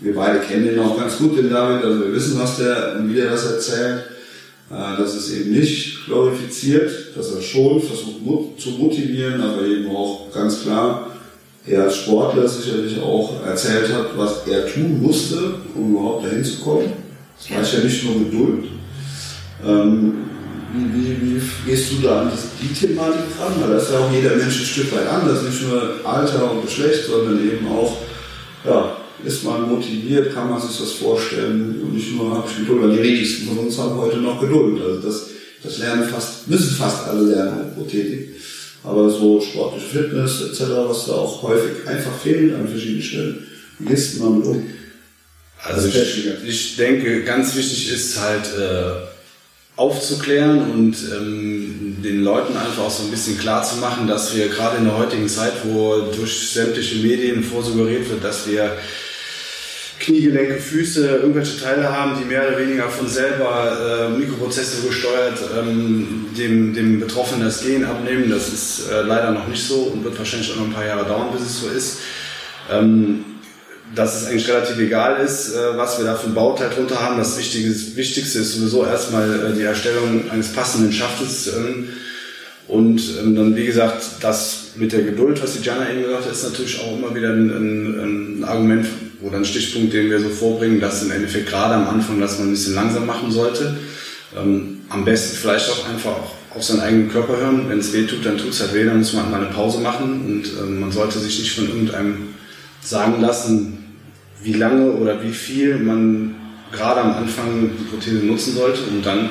[0.00, 3.14] wir beide kennen ihn auch ganz gut, den David, also wir wissen, was der, wie
[3.14, 4.04] der das erzählt,
[4.70, 10.32] äh, dass es eben nicht glorifiziert, dass er schon versucht zu motivieren, aber eben auch
[10.32, 11.13] ganz klar
[11.66, 16.60] er als Sportler sicherlich auch erzählt hat, was er tun musste, um überhaupt dahin zu
[16.60, 16.92] kommen.
[17.38, 18.64] Das war ja nicht nur Geduld.
[19.66, 20.14] Ähm,
[20.74, 23.52] wie, wie, gehst du da an die Thematik ran?
[23.60, 26.62] Weil das ist ja auch jeder Mensch ein Stück weit anders, nicht nur Alter und
[26.62, 27.96] Geschlecht, sondern eben auch,
[28.64, 32.82] ja, ist man motiviert, kann man sich das vorstellen und nicht nur habe ich Geduld,
[32.82, 34.82] weil die wenigsten von uns haben heute noch Geduld.
[34.82, 35.30] Also das,
[35.62, 38.33] das lernen fast, müssen fast alle lernen, Prothetik
[38.84, 43.46] aber so sportliche Fitness etc., was da auch häufig einfach fehlt an verschiedenen Stellen.
[43.78, 44.66] Wie gehst du damit um?
[45.62, 48.92] Also ich, ich, denke, ganz wichtig ist halt äh,
[49.76, 54.48] aufzuklären und ähm, den Leuten einfach auch so ein bisschen klar zu machen, dass wir
[54.48, 58.76] gerade in der heutigen Zeit, wo durch sämtliche Medien vorsuggeriert wird, dass wir
[60.00, 66.26] Kniegelenke, Füße, irgendwelche Teile haben, die mehr oder weniger von selber äh, Mikroprozesse gesteuert ähm,
[66.36, 68.28] dem, dem Betroffenen das Gen abnehmen.
[68.30, 71.06] Das ist äh, leider noch nicht so und wird wahrscheinlich auch noch ein paar Jahre
[71.06, 71.98] dauern, bis es so ist.
[72.70, 73.24] Ähm,
[73.94, 77.16] dass es eigentlich relativ egal ist, äh, was wir da für ein Bauteil drunter haben.
[77.16, 81.48] Das Wichtige, Wichtigste ist sowieso erstmal äh, die Erstellung eines passenden Schaftes.
[81.48, 81.88] Ähm,
[82.66, 86.32] Und ähm, dann, wie gesagt, das mit der Geduld, was die Jana eben gesagt hat,
[86.32, 88.86] ist natürlich auch immer wieder ein, ein, ein Argument
[89.24, 92.48] oder ein Stichpunkt, den wir so vorbringen, dass im Endeffekt gerade am Anfang, dass man
[92.48, 93.76] ein bisschen langsam machen sollte.
[94.36, 96.16] Ähm, am besten vielleicht auch einfach
[96.54, 97.68] auf seinen eigenen Körper hören.
[97.68, 99.80] Wenn es weh tut, dann tut es halt weh, dann muss man mal eine Pause
[99.80, 102.34] machen und ähm, man sollte sich nicht von irgendeinem
[102.82, 103.78] sagen lassen,
[104.42, 106.34] wie lange oder wie viel man
[106.70, 109.30] gerade am Anfang die Prothese nutzen sollte und dann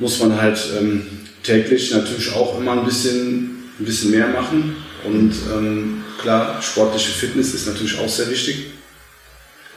[0.00, 1.06] muss man halt ähm,
[1.44, 4.76] täglich natürlich auch immer ein bisschen, ein bisschen mehr machen.
[5.04, 8.72] Und ähm, klar, sportliche Fitness ist natürlich auch sehr wichtig.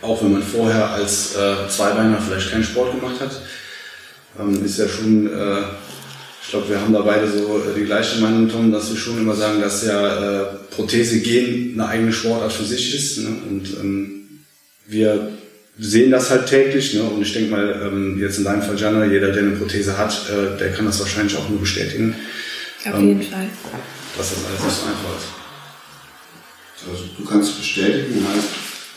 [0.02, 3.42] Auch wenn man vorher als äh, Zweibeiner vielleicht keinen Sport gemacht hat,
[4.40, 5.62] ähm, ist ja schon, äh,
[6.44, 9.18] ich glaube, wir haben da beide so äh, die gleiche Meinung, Tom, dass wir schon
[9.18, 13.18] immer sagen, dass ja äh, Prothese gehen eine eigene Sportart für sich ist.
[13.20, 13.30] Ne?
[13.50, 14.44] Und ähm,
[14.86, 15.32] wir
[15.80, 16.94] sehen das halt täglich.
[16.94, 17.02] Ne?
[17.02, 20.30] Und ich denke mal, ähm, jetzt in deinem Fall, Jana, jeder, der eine Prothese hat,
[20.30, 22.16] äh, der kann das wahrscheinlich auch nur bestätigen.
[22.86, 23.48] Auf ähm, jeden Fall.
[24.16, 25.37] Dass das alles nicht so einfach ist.
[26.86, 28.48] Also du kannst bestätigen, heißt,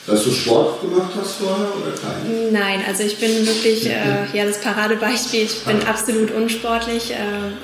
[0.07, 2.53] dass du Sport gemacht hast vorher oder keinen?
[2.53, 5.43] Nein, also ich bin wirklich äh, ja, das Paradebeispiel.
[5.45, 5.91] Ich bin ah.
[5.91, 7.13] absolut unsportlich.
[7.13, 7.17] Äh,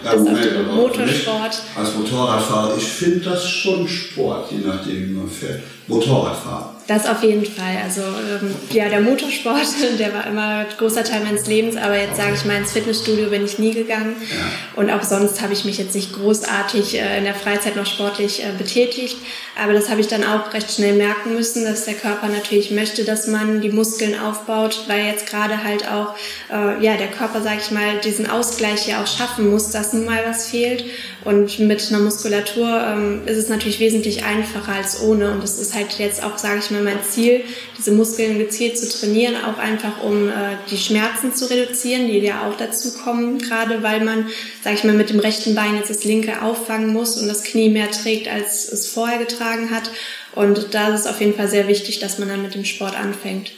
[0.04, 1.62] ja, bis Moment, Motorsport.
[1.76, 5.62] Als Motorradfahrer, ich finde das schon Sport, je nachdem wie man fährt.
[5.86, 6.75] Motorradfahren.
[6.86, 7.78] Das auf jeden Fall.
[7.82, 9.66] Also ähm, ja, der Motorsport,
[9.98, 13.28] der war immer ein großer Teil meines Lebens, aber jetzt sage ich mal, ins Fitnessstudio
[13.28, 14.14] bin ich nie gegangen.
[14.30, 14.80] Ja.
[14.80, 18.44] Und auch sonst habe ich mich jetzt nicht großartig äh, in der Freizeit noch sportlich
[18.44, 19.16] äh, betätigt.
[19.60, 23.04] Aber das habe ich dann auch recht schnell merken müssen, dass der Körper natürlich möchte,
[23.04, 26.14] dass man die Muskeln aufbaut, weil jetzt gerade halt auch
[26.52, 30.04] äh, ja der Körper, sage ich mal, diesen Ausgleich ja auch schaffen muss, dass nun
[30.04, 30.84] mal was fehlt.
[31.24, 35.32] Und mit einer Muskulatur ähm, ist es natürlich wesentlich einfacher als ohne.
[35.32, 37.42] Und das ist halt jetzt auch, sage ich mal, mein Ziel,
[37.76, 42.48] diese Muskeln gezielt zu trainieren, auch einfach um äh, die Schmerzen zu reduzieren, die ja
[42.48, 44.26] auch dazu kommen, gerade weil man,
[44.62, 47.70] sage ich mal, mit dem rechten Bein jetzt das linke auffangen muss und das Knie
[47.70, 49.90] mehr trägt, als es vorher getragen hat.
[50.34, 52.98] Und da ist es auf jeden Fall sehr wichtig, dass man dann mit dem Sport
[52.98, 53.52] anfängt.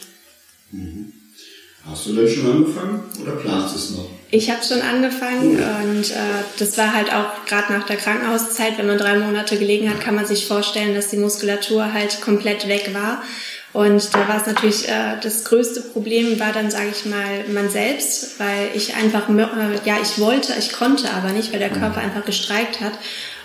[0.71, 1.13] Mhm.
[1.85, 4.18] Hast du denn schon angefangen oder planst du es noch?
[4.31, 8.87] Ich habe schon angefangen und äh, das war halt auch gerade nach der Krankenhauszeit, wenn
[8.87, 12.91] man drei Monate gelegen hat, kann man sich vorstellen, dass die Muskulatur halt komplett weg
[12.93, 13.23] war.
[13.73, 17.71] Und da war es natürlich, äh, das größte Problem war dann, sage ich mal, man
[17.71, 22.01] selbst, weil ich einfach, äh, ja, ich wollte, ich konnte aber nicht, weil der Körper
[22.01, 22.93] einfach gestreikt hat.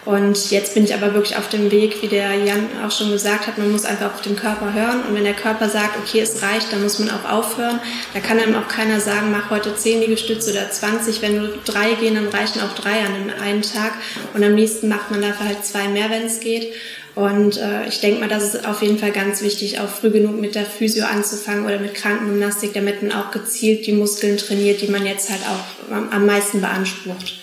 [0.05, 3.47] Und jetzt bin ich aber wirklich auf dem Weg, wie der Jan auch schon gesagt
[3.47, 5.03] hat, man muss einfach auf den Körper hören.
[5.07, 7.79] Und wenn der Körper sagt, okay, es reicht, dann muss man auch aufhören.
[8.13, 11.21] Da kann einem auch keiner sagen, mach heute 10 Liegestütze oder 20.
[11.21, 13.93] Wenn nur drei gehen, dann reichen auch drei an einem Tag.
[14.33, 16.73] Und am nächsten macht man dafür halt zwei mehr, wenn es geht.
[17.15, 20.39] Und äh, ich denke mal, das ist auf jeden Fall ganz wichtig, auch früh genug
[20.39, 24.87] mit der Physio anzufangen oder mit Krankengymnastik, damit man auch gezielt die Muskeln trainiert, die
[24.87, 27.35] man jetzt halt auch am, meisten beansprucht.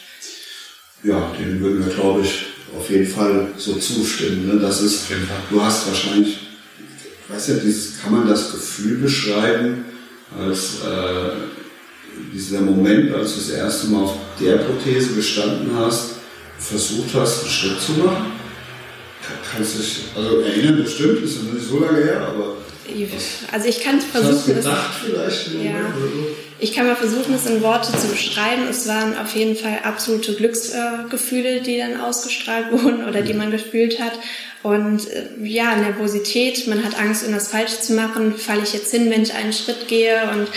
[1.04, 2.46] Ja, dem würden wir, glaube ich,
[2.76, 4.48] auf jeden Fall so zustimmen.
[4.48, 4.60] Ne?
[4.60, 5.04] Das ist,
[5.50, 6.38] du hast wahrscheinlich,
[6.78, 9.84] ich weiß ja, dieses, kann man das Gefühl beschreiben,
[10.38, 11.32] als äh,
[12.32, 16.12] dieser Moment, als du das erste Mal auf der Prothese gestanden hast,
[16.58, 18.32] versucht hast, einen Schritt zu machen?
[19.52, 22.56] Kannst du dich, also erinnern bestimmt, ist nicht so lange her, aber.
[23.52, 24.34] Also ich kann es versuchen.
[24.34, 25.54] Hast du gedacht vielleicht?
[25.54, 25.92] Ja.
[26.60, 28.68] Ich kann mal versuchen, es in Worte zu beschreiben.
[28.68, 34.00] Es waren auf jeden Fall absolute Glücksgefühle, die dann ausgestrahlt wurden oder die man gefühlt
[34.00, 34.12] hat.
[34.62, 38.34] Und äh, ja, Nervosität, man hat Angst, irgendwas falsch zu machen.
[38.36, 40.20] Falle ich jetzt hin, wenn ich einen Schritt gehe?
[40.32, 40.48] Und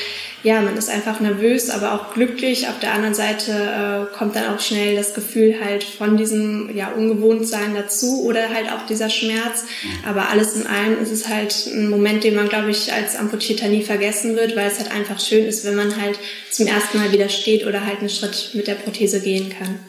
[0.43, 2.67] ja, man ist einfach nervös, aber auch glücklich.
[2.67, 6.91] Auf der anderen Seite äh, kommt dann auch schnell das Gefühl halt von diesem ja,
[6.91, 9.63] Ungewohntsein dazu oder halt auch dieser Schmerz.
[10.05, 13.69] Aber alles in allem ist es halt ein Moment, den man, glaube ich, als Amputierter
[13.69, 16.19] nie vergessen wird, weil es halt einfach schön ist, wenn man halt
[16.51, 19.79] zum ersten Mal wieder steht oder halt einen Schritt mit der Prothese gehen kann.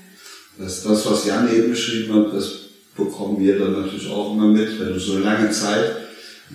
[0.56, 2.52] Das, das was Jan eben beschrieben hat, das
[2.96, 6.03] bekommen wir dann natürlich auch immer mit, wenn du so lange Zeit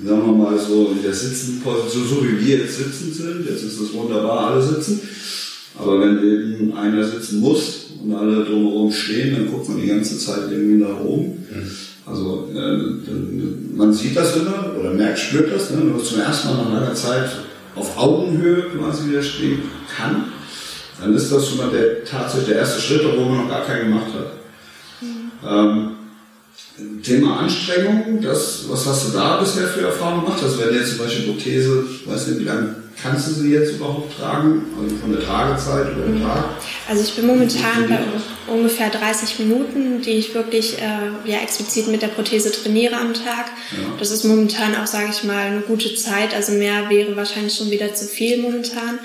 [0.06, 3.80] sagen wir mal so in der Sitzenposition, so wie wir jetzt sitzen sind, jetzt ist
[3.80, 5.02] es wunderbar, alle sitzen,
[5.78, 10.18] aber wenn eben einer sitzen muss und alle drumherum stehen, dann guckt man die ganze
[10.18, 11.46] Zeit irgendwie nach oben.
[12.06, 12.78] Also äh,
[13.76, 16.74] man sieht das immer oder merkt, spürt das, ne, wenn man zum ersten Mal nach
[16.74, 17.30] langer Zeit
[17.76, 19.62] auf Augenhöhe quasi wieder stehen
[19.96, 20.26] kann,
[21.00, 23.90] dann ist das schon mal der, tatsächlich der erste Schritt, obwohl man noch gar keinen
[23.90, 24.34] gemacht hat.
[25.02, 25.32] Mhm.
[25.48, 25.92] Ähm,
[27.04, 30.44] Thema Anstrengung, das, was hast du da bisher für Erfahrungen gemacht?
[30.44, 34.18] Also wenn jetzt zum Beispiel Prothese, weiß nicht, wie lange kannst du sie jetzt überhaupt
[34.18, 34.64] tragen?
[34.82, 36.44] Also von der Tragezeit oder dem Tag?
[36.90, 38.00] Also ich bin momentan bei
[38.54, 43.52] ungefähr 30 Minuten, die ich wirklich äh, ja, explizit mit der Prothese trainiere am Tag.
[43.72, 43.94] Ja.
[43.98, 46.34] Das ist momentan auch, sage ich mal, eine gute Zeit.
[46.34, 49.00] Also mehr wäre wahrscheinlich schon wieder zu viel momentan.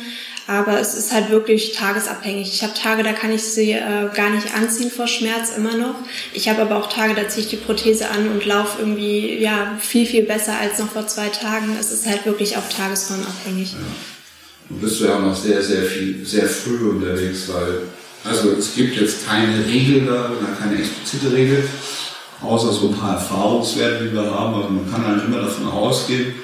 [0.46, 2.52] Aber es ist halt wirklich tagesabhängig.
[2.52, 5.94] Ich habe Tage, da kann ich sie äh, gar nicht anziehen vor Schmerz immer noch.
[6.34, 9.78] Ich habe aber auch Tage, da ziehe ich die Prothese an und laufe irgendwie ja
[9.80, 11.76] viel, viel besser als noch vor zwei Tagen.
[11.80, 13.72] Es ist halt wirklich auch tagesformabhängig.
[13.72, 13.78] Ja.
[14.68, 17.82] Du bist ja auch noch sehr, sehr viel, sehr früh unterwegs, weil
[18.24, 21.68] also es gibt jetzt keine Regel da, keine explizite Regel,
[22.42, 24.54] außer so ein paar Erfahrungswerte, die wir haben.
[24.54, 26.34] Also man kann eigentlich immer davon ausgehen,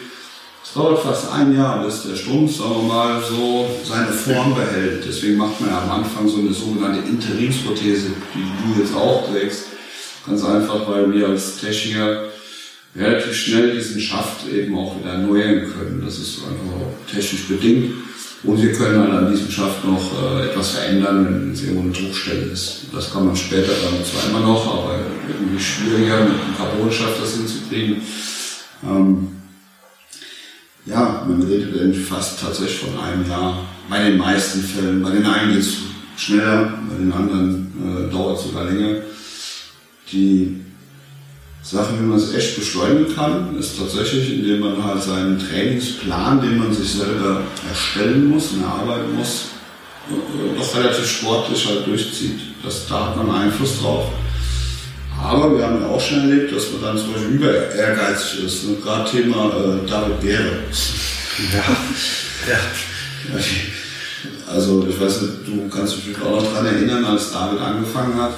[0.70, 5.04] es dauert fast ein Jahr, bis der Strumpf, sagen wir mal, so seine Form behält.
[5.04, 9.64] Deswegen macht man ja am Anfang so eine sogenannte Interimsprothese, die du jetzt auch trägst.
[10.24, 12.26] Ganz einfach, weil wir als Techniker
[12.94, 16.02] relativ schnell diesen Schaft eben auch wieder erneuern können.
[16.04, 17.92] Das ist einfach technisch bedingt.
[18.44, 21.92] Und wir können halt an diesem Schaft noch äh, etwas verändern, wenn es irgendwo eine
[21.92, 22.82] Druckstelle ist.
[22.94, 27.34] Das kann man später dann zwar immer noch, aber irgendwie schwieriger mit einem Carbonschaft das
[27.34, 28.02] hinzukriegen.
[28.84, 29.39] Ähm,
[30.86, 33.66] ja, man redet dann fast tatsächlich von einem Jahr.
[33.88, 35.02] Bei den meisten Fällen.
[35.02, 35.76] Bei den einen geht es
[36.16, 38.96] schneller, bei den anderen äh, dauert es sogar länger.
[40.12, 40.60] Die
[41.62, 46.58] Sache, wie man es echt beschleunigen kann, ist tatsächlich, indem man halt seinen Trainingsplan, den
[46.58, 49.46] man sich selber erstellen muss und erarbeiten muss,
[50.08, 52.40] äh, doch relativ sportlich halt durchzieht.
[52.64, 54.06] Das, da hat man Einfluss drauf.
[55.22, 58.64] Aber wir haben ja auch schon erlebt, dass man dann zum Beispiel über ehrgeizig ist.
[58.66, 58.76] Ne?
[58.82, 60.62] Gerade Thema äh, David Beere.
[61.52, 61.64] Ja.
[62.50, 63.38] ja.
[64.46, 68.34] Also ich weiß nicht, du kannst dich auch noch daran erinnern, als David angefangen hat.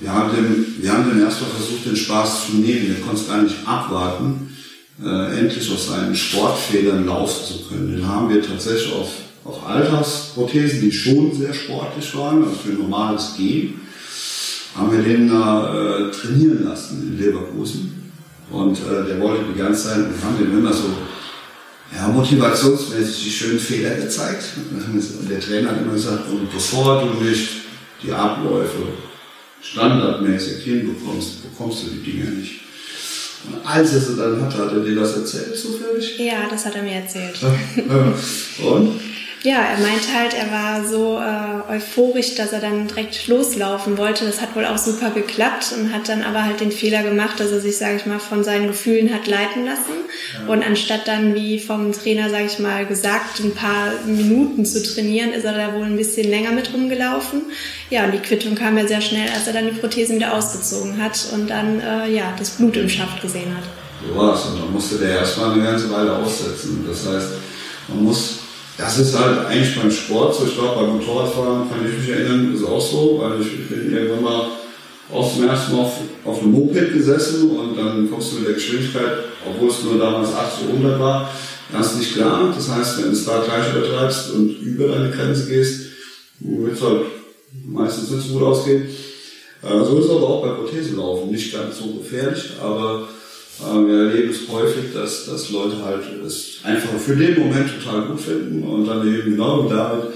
[0.00, 2.88] Wir haben dem, wir haben dem erstmal versucht, den Spaß zu nehmen.
[2.88, 4.56] Der konnte es gar nicht abwarten,
[5.02, 7.96] äh, endlich auf seinen Sportfedern laufen zu können.
[7.96, 9.10] Den haben wir tatsächlich auf,
[9.44, 13.83] auf Altersprothesen, die schon sehr sportlich waren, also für normales Gehen
[14.74, 18.12] haben wir den äh, trainieren lassen in Leverkusen.
[18.50, 20.90] Und äh, der wollte die ganze Zeit, wir haben dem immer so
[21.94, 24.44] ja, motivationsmäßig die schönen Fehler gezeigt.
[24.70, 27.48] Und der Trainer hat immer gesagt, und bevor du nicht
[28.02, 28.88] die Abläufe
[29.62, 32.60] standardmäßig hinbekommst, bekommst du die Dinge nicht.
[33.46, 36.18] Und als er sie dann hatte, hat er dir das erzählt zufällig?
[36.18, 37.38] Ja, das hat er mir erzählt.
[38.64, 39.00] und?
[39.44, 44.24] Ja, er meinte halt, er war so äh, euphorisch, dass er dann direkt loslaufen wollte.
[44.24, 47.50] Das hat wohl auch super geklappt und hat dann aber halt den Fehler gemacht, dass
[47.50, 49.92] er sich, sage ich mal, von seinen Gefühlen hat leiten lassen.
[50.32, 50.50] Ja.
[50.50, 55.34] Und anstatt dann, wie vom Trainer, sage ich mal, gesagt, ein paar Minuten zu trainieren,
[55.34, 57.42] ist er da wohl ein bisschen länger mit rumgelaufen.
[57.90, 61.02] Ja, und die Quittung kam ja sehr schnell, als er dann die Prothesen wieder ausgezogen
[61.02, 63.64] hat und dann äh, ja das Blut im Schaft gesehen hat.
[64.08, 64.46] So war's.
[64.46, 66.86] Und dann musste der erstmal eine ganze Weile aussetzen.
[66.88, 67.28] Das heißt,
[67.88, 68.43] man muss
[68.76, 70.46] das ist halt eigentlich beim Sport so.
[70.46, 74.22] Ich glaube, beim Motorradfahren kann ich mich erinnern, ist auch so, weil ich bin irgendwann
[74.24, 74.46] mal
[75.12, 75.92] auch zum ersten Mal auf,
[76.24, 80.34] auf einem Moped gesessen und dann kommst du mit der Geschwindigkeit, obwohl es nur damals
[80.34, 81.30] 80 oder 100 war,
[81.72, 82.52] ganz nicht klar.
[82.54, 85.90] Das heißt, wenn du es da gleich übertreibst und über deine Grenze gehst,
[86.40, 87.02] wird es halt
[87.64, 88.88] meistens nicht so gut ausgehen.
[89.62, 91.30] Äh, so ist es aber auch bei Prothesenlaufen.
[91.30, 93.08] Nicht ganz so gefährlich, aber
[93.60, 98.20] wir erleben es häufig, dass, dass Leute halt es einfach für den Moment total gut
[98.20, 100.06] finden und dann eben genau damit,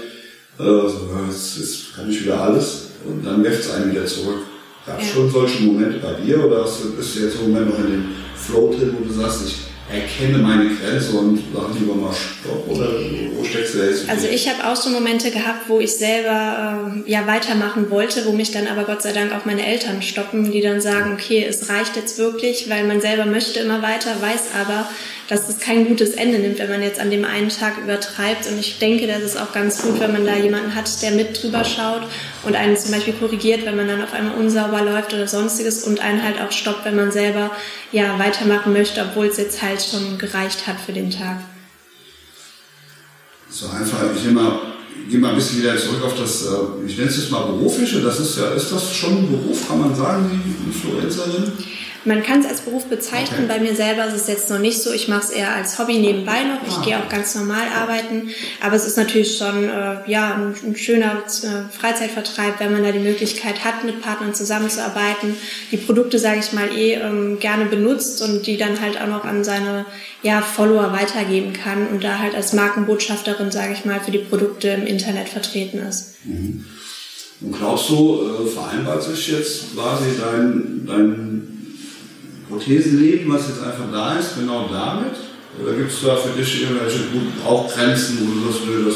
[0.59, 4.39] äh, so, jetzt, jetzt kann ich wieder alles und dann wirft es einen wieder zurück.
[4.85, 7.91] Gab es schon solche Momente bei dir oder bist du jetzt im Moment noch in
[7.91, 12.67] dem Flow drin, wo du sagst, ich erkenne meine Grenze und sag lieber mal Stopp
[12.67, 12.89] oder
[13.35, 14.09] wo steckst du jetzt?
[14.09, 18.31] Also ich habe auch so Momente gehabt, wo ich selber äh, ja weitermachen wollte, wo
[18.31, 21.69] mich dann aber Gott sei Dank auch meine Eltern stoppen, die dann sagen, okay, es
[21.69, 24.87] reicht jetzt wirklich, weil man selber möchte immer weiter, weiß aber,
[25.27, 28.47] dass es kein gutes Ende nimmt, wenn man jetzt an dem einen Tag übertreibt.
[28.47, 31.41] Und ich denke, das ist auch ganz gut, wenn man da jemanden hat, der mit
[31.41, 32.01] drüber schaut
[32.43, 35.99] und einen zum Beispiel korrigiert, wenn man dann auf einmal unsauber läuft oder sonstiges und
[35.99, 37.51] einen halt auch stoppt, wenn man selber
[37.91, 41.41] ja weitermachen möchte, obwohl es jetzt halt schon gereicht hat für den Tag.
[43.49, 44.61] So einfach, ich immer
[45.09, 48.01] gehe mal ein bisschen wieder zurück auf das, äh, ich nenne es jetzt mal berufliche,
[48.01, 51.51] das ist ja, ist das schon ein Beruf, kann man sagen, die Influencerin?
[52.05, 53.45] Man kann es als Beruf bezeichnen.
[53.45, 53.47] Okay.
[53.47, 54.91] Bei mir selber ist es jetzt noch nicht so.
[54.91, 56.65] Ich mache es eher als Hobby nebenbei noch.
[56.65, 56.81] Ich ah.
[56.83, 58.29] gehe auch ganz normal arbeiten.
[58.61, 62.91] Aber es ist natürlich schon äh, ja, ein, ein schöner äh, Freizeitvertreib, wenn man da
[62.91, 65.35] die Möglichkeit hat, mit Partnern zusammenzuarbeiten,
[65.71, 69.25] die Produkte, sage ich mal, eh ähm, gerne benutzt und die dann halt auch noch
[69.25, 69.85] an seine
[70.23, 74.69] ja, Follower weitergeben kann und da halt als Markenbotschafterin, sage ich mal, für die Produkte
[74.69, 76.15] im Internet vertreten ist.
[76.23, 76.65] Mhm.
[77.41, 81.58] Und glaubst du, äh, vereinbart sich jetzt quasi dein, dein
[82.49, 85.15] Prothesenleben, was jetzt einfach da ist, genau damit?
[85.61, 86.99] Oder gibt es da für dich irgendwelche
[87.45, 88.91] auch Grenzen, wo du sagst, nö,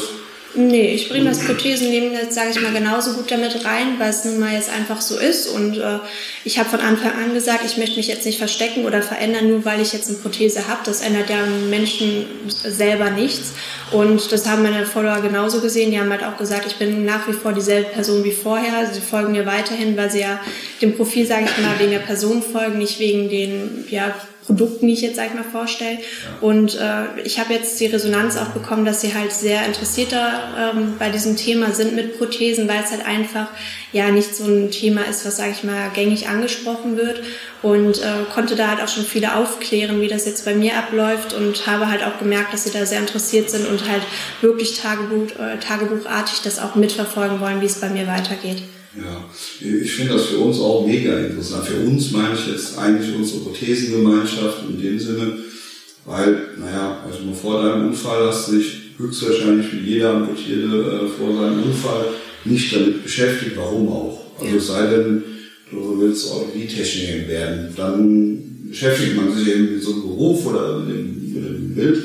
[0.56, 4.24] Nee, ich bringe das Prothesenleben jetzt, sage ich mal, genauso gut damit rein, weil es
[4.24, 5.48] nun mal jetzt einfach so ist.
[5.48, 5.98] Und äh,
[6.44, 9.64] ich habe von Anfang an gesagt, ich möchte mich jetzt nicht verstecken oder verändern, nur
[9.64, 10.80] weil ich jetzt eine Prothese habe.
[10.84, 13.52] Das ändert ja Menschen selber nichts.
[13.90, 15.90] Und das haben meine Follower genauso gesehen.
[15.90, 18.88] Die haben halt auch gesagt, ich bin nach wie vor dieselbe Person wie vorher.
[18.92, 20.38] Sie folgen mir weiterhin, weil sie ja
[20.80, 24.14] dem Profil, sage ich mal, wegen der Person folgen, nicht wegen den ja,
[24.46, 25.98] Produkten, die ich jetzt, sag ich mal, vorstelle.
[26.40, 30.94] Und äh, ich habe jetzt die Resonanz auch bekommen, dass sie halt sehr interessierter ähm,
[30.98, 33.48] bei diesem Thema sind mit Prothesen, weil es halt einfach
[33.92, 37.22] ja nicht so ein Thema ist, was, sage ich mal, gängig angesprochen wird.
[37.62, 41.32] Und äh, konnte da halt auch schon viele aufklären, wie das jetzt bei mir abläuft
[41.32, 44.02] und habe halt auch gemerkt, dass sie da sehr interessiert sind und halt
[44.42, 48.62] wirklich Tagebuch, äh, tagebuchartig das auch mitverfolgen wollen, wie es bei mir weitergeht.
[48.96, 49.28] Ja,
[49.60, 51.66] ich finde das für uns auch mega interessant.
[51.66, 55.38] Für uns meine ich jetzt eigentlich unsere Prothesengemeinschaft in dem Sinne,
[56.04, 61.08] weil, naja, also mal vor deinem Unfall hast du dich höchstwahrscheinlich wie jeder Amputierte äh,
[61.08, 62.06] vor seinem Unfall
[62.44, 64.20] nicht damit beschäftigt, warum auch.
[64.40, 65.24] Also es sei denn,
[65.70, 70.94] du willst Orthopädie-Techniker werden, dann beschäftigt man sich eben mit so einem Beruf oder mit
[70.94, 72.02] dem, mit dem Bild.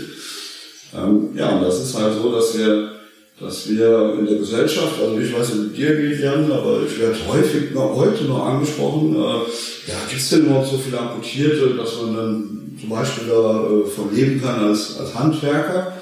[0.95, 2.98] Ähm, ja, und das ist halt so, dass wir
[3.39, 6.99] dass wir in der Gesellschaft, also ich weiß nicht, mit dir geht, Jan, aber ich
[6.99, 11.75] werde häufig noch, heute noch angesprochen, äh, ja, gibt es denn überhaupt so viele Amputierte,
[11.75, 15.93] dass man dann zum Beispiel davon äh, leben kann als, als Handwerker?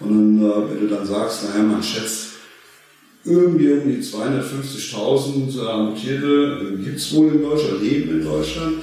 [0.00, 2.30] Und dann, äh, wenn du dann sagst, naja, man schätzt
[3.24, 8.76] irgendwie um die 250.000 Amputierte, äh, gibt es wohl in Deutschland, leben in Deutschland.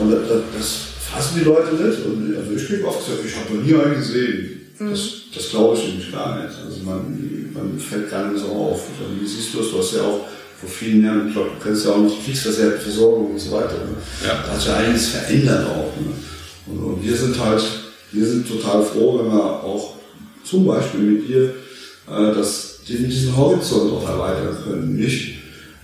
[0.00, 0.78] Und das, das
[1.12, 2.04] fassen die Leute nicht.
[2.04, 4.63] Und also ich kriege oft gesagt, ich habe noch nie einen gesehen.
[4.78, 5.00] Das,
[5.32, 6.56] das glaube ich nämlich gar nicht.
[6.64, 8.82] Also man, man fällt gar nicht so auf.
[9.00, 9.70] Also wie siehst du das?
[9.70, 10.20] Du hast ja auch
[10.60, 13.74] vor vielen Jahren, ich glaube, du kennst ja auch nicht Kriegsversorgung und so weiter.
[13.74, 13.96] Ne?
[14.26, 14.42] Ja.
[14.44, 15.92] Da hat sich ja einiges verändert auch.
[16.00, 16.12] Ne?
[16.66, 17.62] Und, und, wir sind halt,
[18.12, 19.94] wir sind total froh, wenn wir auch
[20.42, 21.54] zum Beispiel mit dir
[22.08, 24.96] äh, das, diesen Horizont auch erweitern können.
[24.96, 25.36] Nicht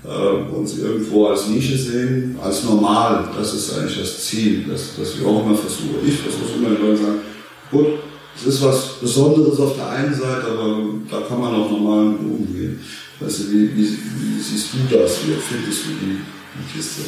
[0.04, 3.28] äh, uns irgendwo als Nische sehen, als normal.
[3.36, 5.98] Das ist eigentlich das Ziel, dass, dass wir auch immer versuchen.
[6.06, 7.20] Ich versuche immer den Leuten sagen,
[7.70, 7.86] gut,
[8.40, 10.78] es ist was Besonderes auf der einen Seite, aber
[11.10, 12.80] da kann man auch normal mit umgehen.
[13.20, 15.18] Weißt du, wie, wie, wie siehst du das?
[15.26, 16.20] Wie findest du die,
[16.56, 17.02] die Kiste?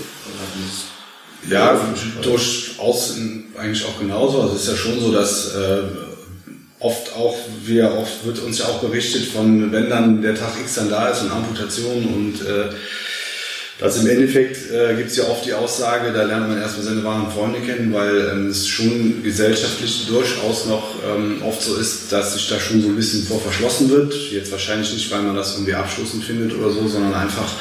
[1.48, 1.80] Ja,
[2.22, 3.16] durchaus
[3.58, 4.42] eigentlich auch genauso.
[4.42, 5.82] Also es ist ja schon so, dass äh,
[6.78, 10.74] oft auch, wir oft wird uns ja auch berichtet von, wenn dann der Tag X
[10.74, 12.70] dann da ist und Amputation und äh,
[13.82, 17.02] also im Endeffekt äh, gibt es ja oft die Aussage, da lernt man erstmal seine
[17.02, 22.34] wahren Freunde kennen, weil ähm, es schon gesellschaftlich durchaus noch ähm, oft so ist, dass
[22.34, 24.14] sich da schon so ein bisschen vor verschlossen wird.
[24.30, 27.52] Jetzt wahrscheinlich nicht, weil man das irgendwie abschließend findet oder so, sondern einfach,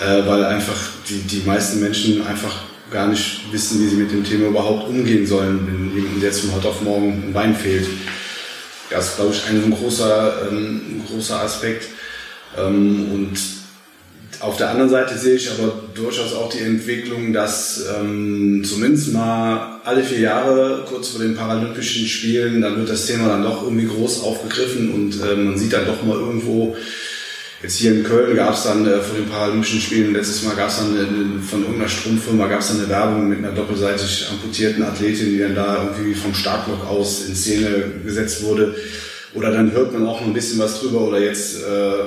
[0.00, 0.78] äh, weil einfach
[1.08, 5.26] die, die meisten Menschen einfach gar nicht wissen, wie sie mit dem Thema überhaupt umgehen
[5.26, 7.88] sollen, wenn jemandem jetzt von heute auf morgen ein Bein fehlt.
[8.90, 11.88] Das ist, glaube ich, ein, ein großer, ähm, großer Aspekt.
[12.58, 13.55] Ähm, und
[14.40, 19.80] auf der anderen Seite sehe ich aber durchaus auch die Entwicklung, dass ähm, zumindest mal
[19.84, 23.86] alle vier Jahre, kurz vor den Paralympischen Spielen, dann wird das Thema dann doch irgendwie
[23.86, 26.76] groß aufgegriffen und äh, man sieht dann doch mal irgendwo,
[27.62, 30.68] jetzt hier in Köln gab es dann äh, vor den Paralympischen Spielen, letztes Mal gab
[30.68, 34.82] es dann eine, von irgendeiner Stromfirma gab es dann eine Werbung mit einer doppelseitig amputierten
[34.82, 38.74] Athletin, die dann da irgendwie vom Startblock aus in Szene gesetzt wurde.
[39.34, 42.04] Oder dann hört man auch noch ein bisschen was drüber oder jetzt äh,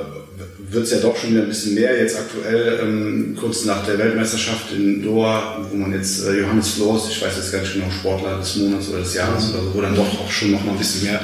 [0.72, 1.98] wird es ja doch schon wieder ein bisschen mehr.
[1.98, 7.10] Jetzt aktuell, ähm, kurz nach der Weltmeisterschaft in Doha, wo man jetzt äh, Johannes Floß,
[7.10, 9.82] ich weiß jetzt gar nicht genau, Sportler des Monats oder des Jahres oder so, wo
[9.82, 11.22] dann doch auch schon noch mal ein bisschen mehr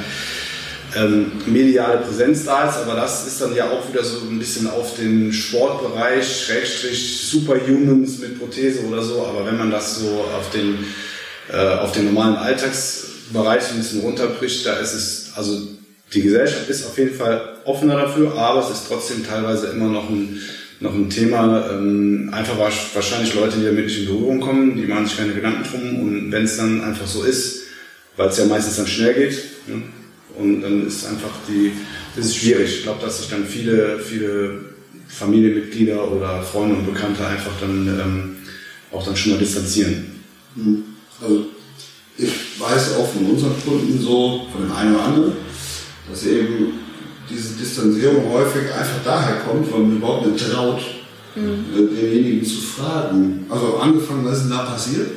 [0.96, 2.78] ähm, mediale Präsenz da ist.
[2.78, 8.18] Aber das ist dann ja auch wieder so ein bisschen auf den Sportbereich, Schrägstrich Superhumans
[8.18, 9.24] mit Prothese oder so.
[9.26, 10.78] Aber wenn man das so auf den,
[11.52, 15.60] äh, auf den normalen Alltagsbereich ein bisschen runterbricht, da ist es, also
[16.12, 20.08] die Gesellschaft ist auf jeden Fall offener dafür, aber es ist trotzdem teilweise immer noch
[20.08, 20.40] ein,
[20.80, 21.70] noch ein Thema.
[21.70, 25.64] Ähm, einfach wahrscheinlich Leute, die damit nicht in Berührung kommen, die machen sich keine Gedanken
[25.68, 27.62] drum und wenn es dann einfach so ist,
[28.16, 29.82] weil es ja meistens dann schnell geht, ne?
[30.38, 31.72] und dann ist einfach die,
[32.14, 32.78] das ist schwierig.
[32.78, 34.60] Ich glaube, dass sich dann viele, viele
[35.08, 38.36] Familienmitglieder oder Freunde und Bekannte einfach dann ähm,
[38.92, 40.22] auch dann schon mal distanzieren.
[40.54, 40.84] Mhm.
[41.20, 41.46] Also
[42.18, 45.32] ich weiß auch von unseren Kunden so, von dem einen oder anderen,
[46.08, 46.85] dass eben
[47.28, 50.80] diese Distanzierung häufig einfach daher kommt, weil man überhaupt nicht traut,
[51.34, 51.64] mhm.
[51.74, 53.46] Äh, denjenigen zu fragen.
[53.48, 55.10] Also angefangen, was ist denn da passiert?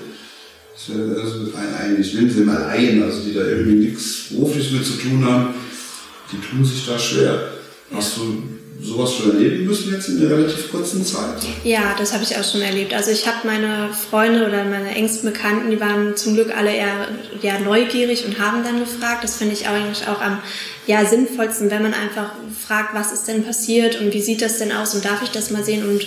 [0.88, 5.24] Also eigentlich nennen sie mal Laien, also die da irgendwie nichts beruflich mit zu tun
[5.26, 5.54] haben,
[6.32, 7.52] die tun sich da schwer.
[7.94, 8.44] Hast du
[8.82, 11.36] sowas schon erleben müssen jetzt in der relativ kurzen Zeit?
[11.64, 12.94] Ja, das habe ich auch schon erlebt.
[12.94, 17.08] Also ich habe meine Freunde oder meine engsten Bekannten, die waren zum Glück alle eher
[17.42, 19.24] ja, neugierig und haben dann gefragt.
[19.24, 20.40] Das finde ich eigentlich auch am
[20.90, 22.32] ja, sinnvollsten, wenn man einfach
[22.66, 25.52] fragt, was ist denn passiert und wie sieht das denn aus und darf ich das
[25.52, 26.04] mal sehen und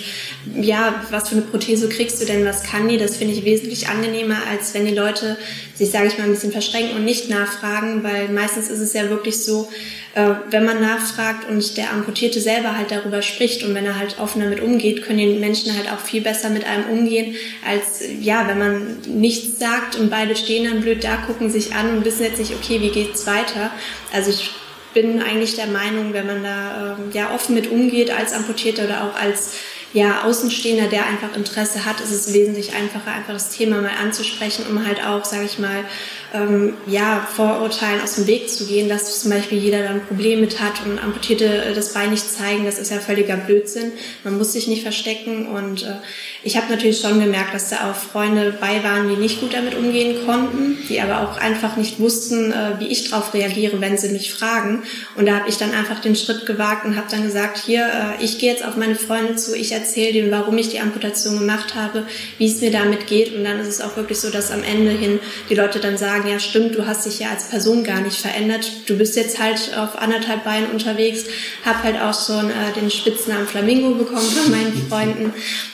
[0.61, 2.97] ja, was für eine Prothese kriegst du denn, was kann die?
[2.97, 5.37] Das finde ich wesentlich angenehmer, als wenn die Leute
[5.73, 9.09] sich, sage ich mal, ein bisschen verschränken und nicht nachfragen, weil meistens ist es ja
[9.09, 9.69] wirklich so,
[10.15, 14.19] äh, wenn man nachfragt und der Amputierte selber halt darüber spricht und wenn er halt
[14.19, 18.49] offen damit umgeht, können die Menschen halt auch viel besser mit einem umgehen, als ja,
[18.49, 22.23] wenn man nichts sagt und beide stehen dann blöd da, gucken sich an und wissen
[22.23, 23.71] jetzt nicht, okay, wie geht's weiter.
[24.11, 24.51] Also ich
[24.93, 29.03] bin eigentlich der Meinung, wenn man da äh, ja offen mit umgeht als Amputierter oder
[29.03, 29.53] auch als
[29.93, 34.65] ja, Außenstehender, der einfach Interesse hat, ist es wesentlich einfacher, einfach das Thema mal anzusprechen,
[34.67, 35.85] um halt auch, sage ich mal,
[36.33, 40.41] ähm, ja, Vorurteilen aus dem Weg zu gehen, dass zum Beispiel jeder dann ein Problem
[40.41, 43.91] mit hat und Amputierte äh, das Bein nicht zeigen, das ist ja völliger Blödsinn.
[44.23, 45.95] Man muss sich nicht verstecken und äh,
[46.43, 49.75] ich habe natürlich schon gemerkt, dass da auch Freunde bei waren, die nicht gut damit
[49.75, 54.09] umgehen konnten, die aber auch einfach nicht wussten, äh, wie ich darauf reagiere, wenn sie
[54.09, 54.83] mich fragen.
[55.15, 58.23] Und da habe ich dann einfach den Schritt gewagt und habe dann gesagt, hier, äh,
[58.23, 61.75] ich gehe jetzt auf meine Freunde zu, ich erzähle denen, warum ich die Amputation gemacht
[61.75, 62.05] habe,
[62.37, 63.33] wie es mir damit geht.
[63.35, 65.19] Und dann ist es auch wirklich so, dass am Ende hin
[65.49, 68.19] die Leute dann sagen, sagen, ja stimmt, du hast dich ja als Person gar nicht
[68.19, 68.69] verändert.
[68.87, 71.25] Du bist jetzt halt auf anderthalb Beinen unterwegs.
[71.65, 75.33] Hab halt auch schon äh, den Spitznamen Flamingo bekommen von meinen Freunden.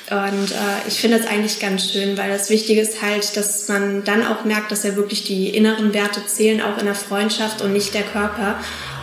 [0.09, 4.03] Und äh, ich finde das eigentlich ganz schön, weil das Wichtige ist halt, dass man
[4.03, 7.73] dann auch merkt, dass ja wirklich die inneren Werte zählen, auch in der Freundschaft und
[7.73, 8.55] nicht der Körper.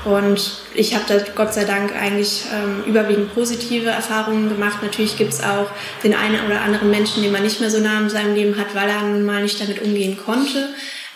[0.05, 4.79] Und ich habe da Gott sei Dank eigentlich ähm, überwiegend positive Erfahrungen gemacht.
[4.81, 5.69] Natürlich gibt es auch
[6.05, 8.73] den einen oder anderen Menschen, den man nicht mehr so nah in seinem Leben hat,
[8.75, 10.69] weil er mal nicht damit umgehen konnte.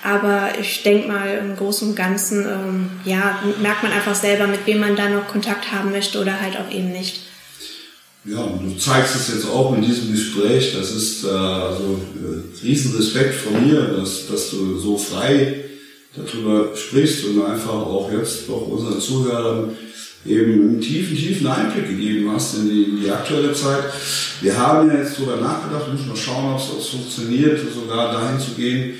[0.02, 4.66] Aber ich denke mal, im Großen und Ganzen, ähm, ja, merkt man einfach selber, mit
[4.66, 7.20] wem man da noch Kontakt haben möchte oder halt auch eben nicht.
[8.24, 10.74] Ja, und du zeigst es jetzt auch in diesem Gespräch.
[10.76, 15.64] Das ist äh, also äh, Riesenrespekt von mir, dass, dass du so frei
[16.14, 19.76] darüber sprichst und einfach auch jetzt auch unseren Zuhörern
[20.26, 23.84] eben einen tiefen, tiefen Einblick gegeben hast in die, in die aktuelle Zeit.
[24.42, 28.50] Wir haben ja jetzt darüber nachgedacht, müssen mal schauen, ob es funktioniert, sogar dahin zu
[28.52, 28.94] gehen,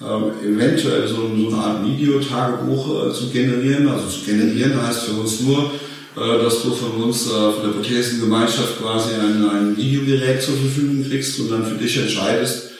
[0.00, 3.88] ähm, eventuell so, so, eine Art Videotagebuch äh, zu generieren.
[3.88, 5.70] Also zu generieren heißt für uns nur,
[6.16, 11.04] äh, dass du von uns, äh, von der Prothesengemeinschaft quasi ein, ein Videogerät zur Verfügung
[11.08, 12.70] kriegst und dann für dich entscheidest,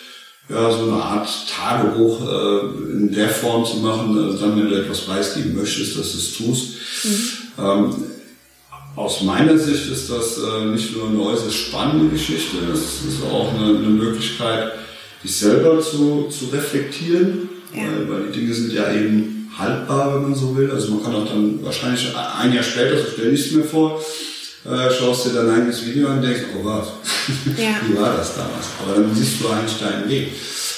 [0.48, 4.80] ja, so eine Art Tagebuch äh, in der Form zu machen, also dann, wenn du
[4.80, 6.68] etwas preisgeben möchtest, dass du es tust.
[7.04, 7.64] Mhm.
[7.64, 7.94] Ähm,
[8.94, 13.52] aus meiner Sicht ist das äh, nicht nur eine äußerst spannende Geschichte, es ist auch
[13.54, 14.72] eine, eine Möglichkeit,
[15.22, 17.82] sich selber zu, zu reflektieren, ja.
[17.82, 20.70] weil, weil die Dinge sind ja eben haltbar, wenn man so will.
[20.70, 24.00] Also man kann auch dann wahrscheinlich ein Jahr später, so stelle ich es mir vor,
[24.64, 26.86] äh, schaust dir dein eigenes Video an und denkst, oh was,
[27.58, 27.80] ja.
[27.86, 28.66] wie war das damals?
[28.82, 30.32] Aber dann siehst du eigentlich deinen Weg.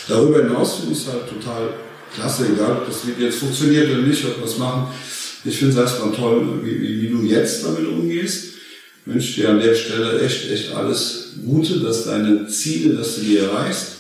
[0.09, 1.71] Darüber hinaus finde ich es halt total
[2.15, 4.89] klasse, egal ob das Video jetzt funktioniert oder nicht, ob wir es machen.
[5.45, 8.55] Ich finde es erstmal toll, wie, wie, wie, du jetzt damit umgehst.
[9.07, 13.21] Ich wünsche dir an der Stelle echt, echt alles Gute, dass deine Ziele, dass du
[13.23, 13.98] die erreichst.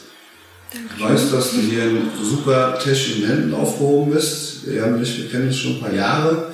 [0.72, 4.66] Ich weiß, dass du hier in super technischen Händen aufgehoben bist.
[4.66, 6.52] Wir, haben dich, wir kennen uns schon ein paar Jahre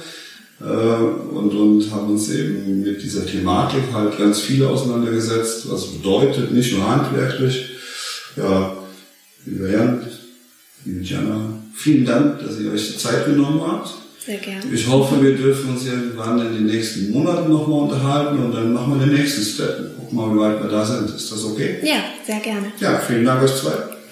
[0.61, 6.53] äh, und, und haben uns eben mit dieser Thematik halt ganz viel auseinandergesetzt, was bedeutet,
[6.53, 7.71] nicht nur handwerklich.
[8.37, 8.77] Ja,
[9.47, 10.07] liebe Herren,
[10.85, 13.91] liebe Jana, vielen Dank, dass ihr euch die Zeit genommen habt.
[14.25, 14.65] Sehr gerne.
[14.73, 18.99] Ich hoffe, wir dürfen uns irgendwann in den nächsten Monaten nochmal unterhalten und dann machen
[18.99, 19.97] wir den nächsten Step.
[19.99, 21.15] Gucken mal, wie weit wir da sind.
[21.15, 21.79] Ist das okay?
[21.83, 22.73] Ja, sehr gerne.
[22.81, 23.94] Ja, vielen Dank euch zwei.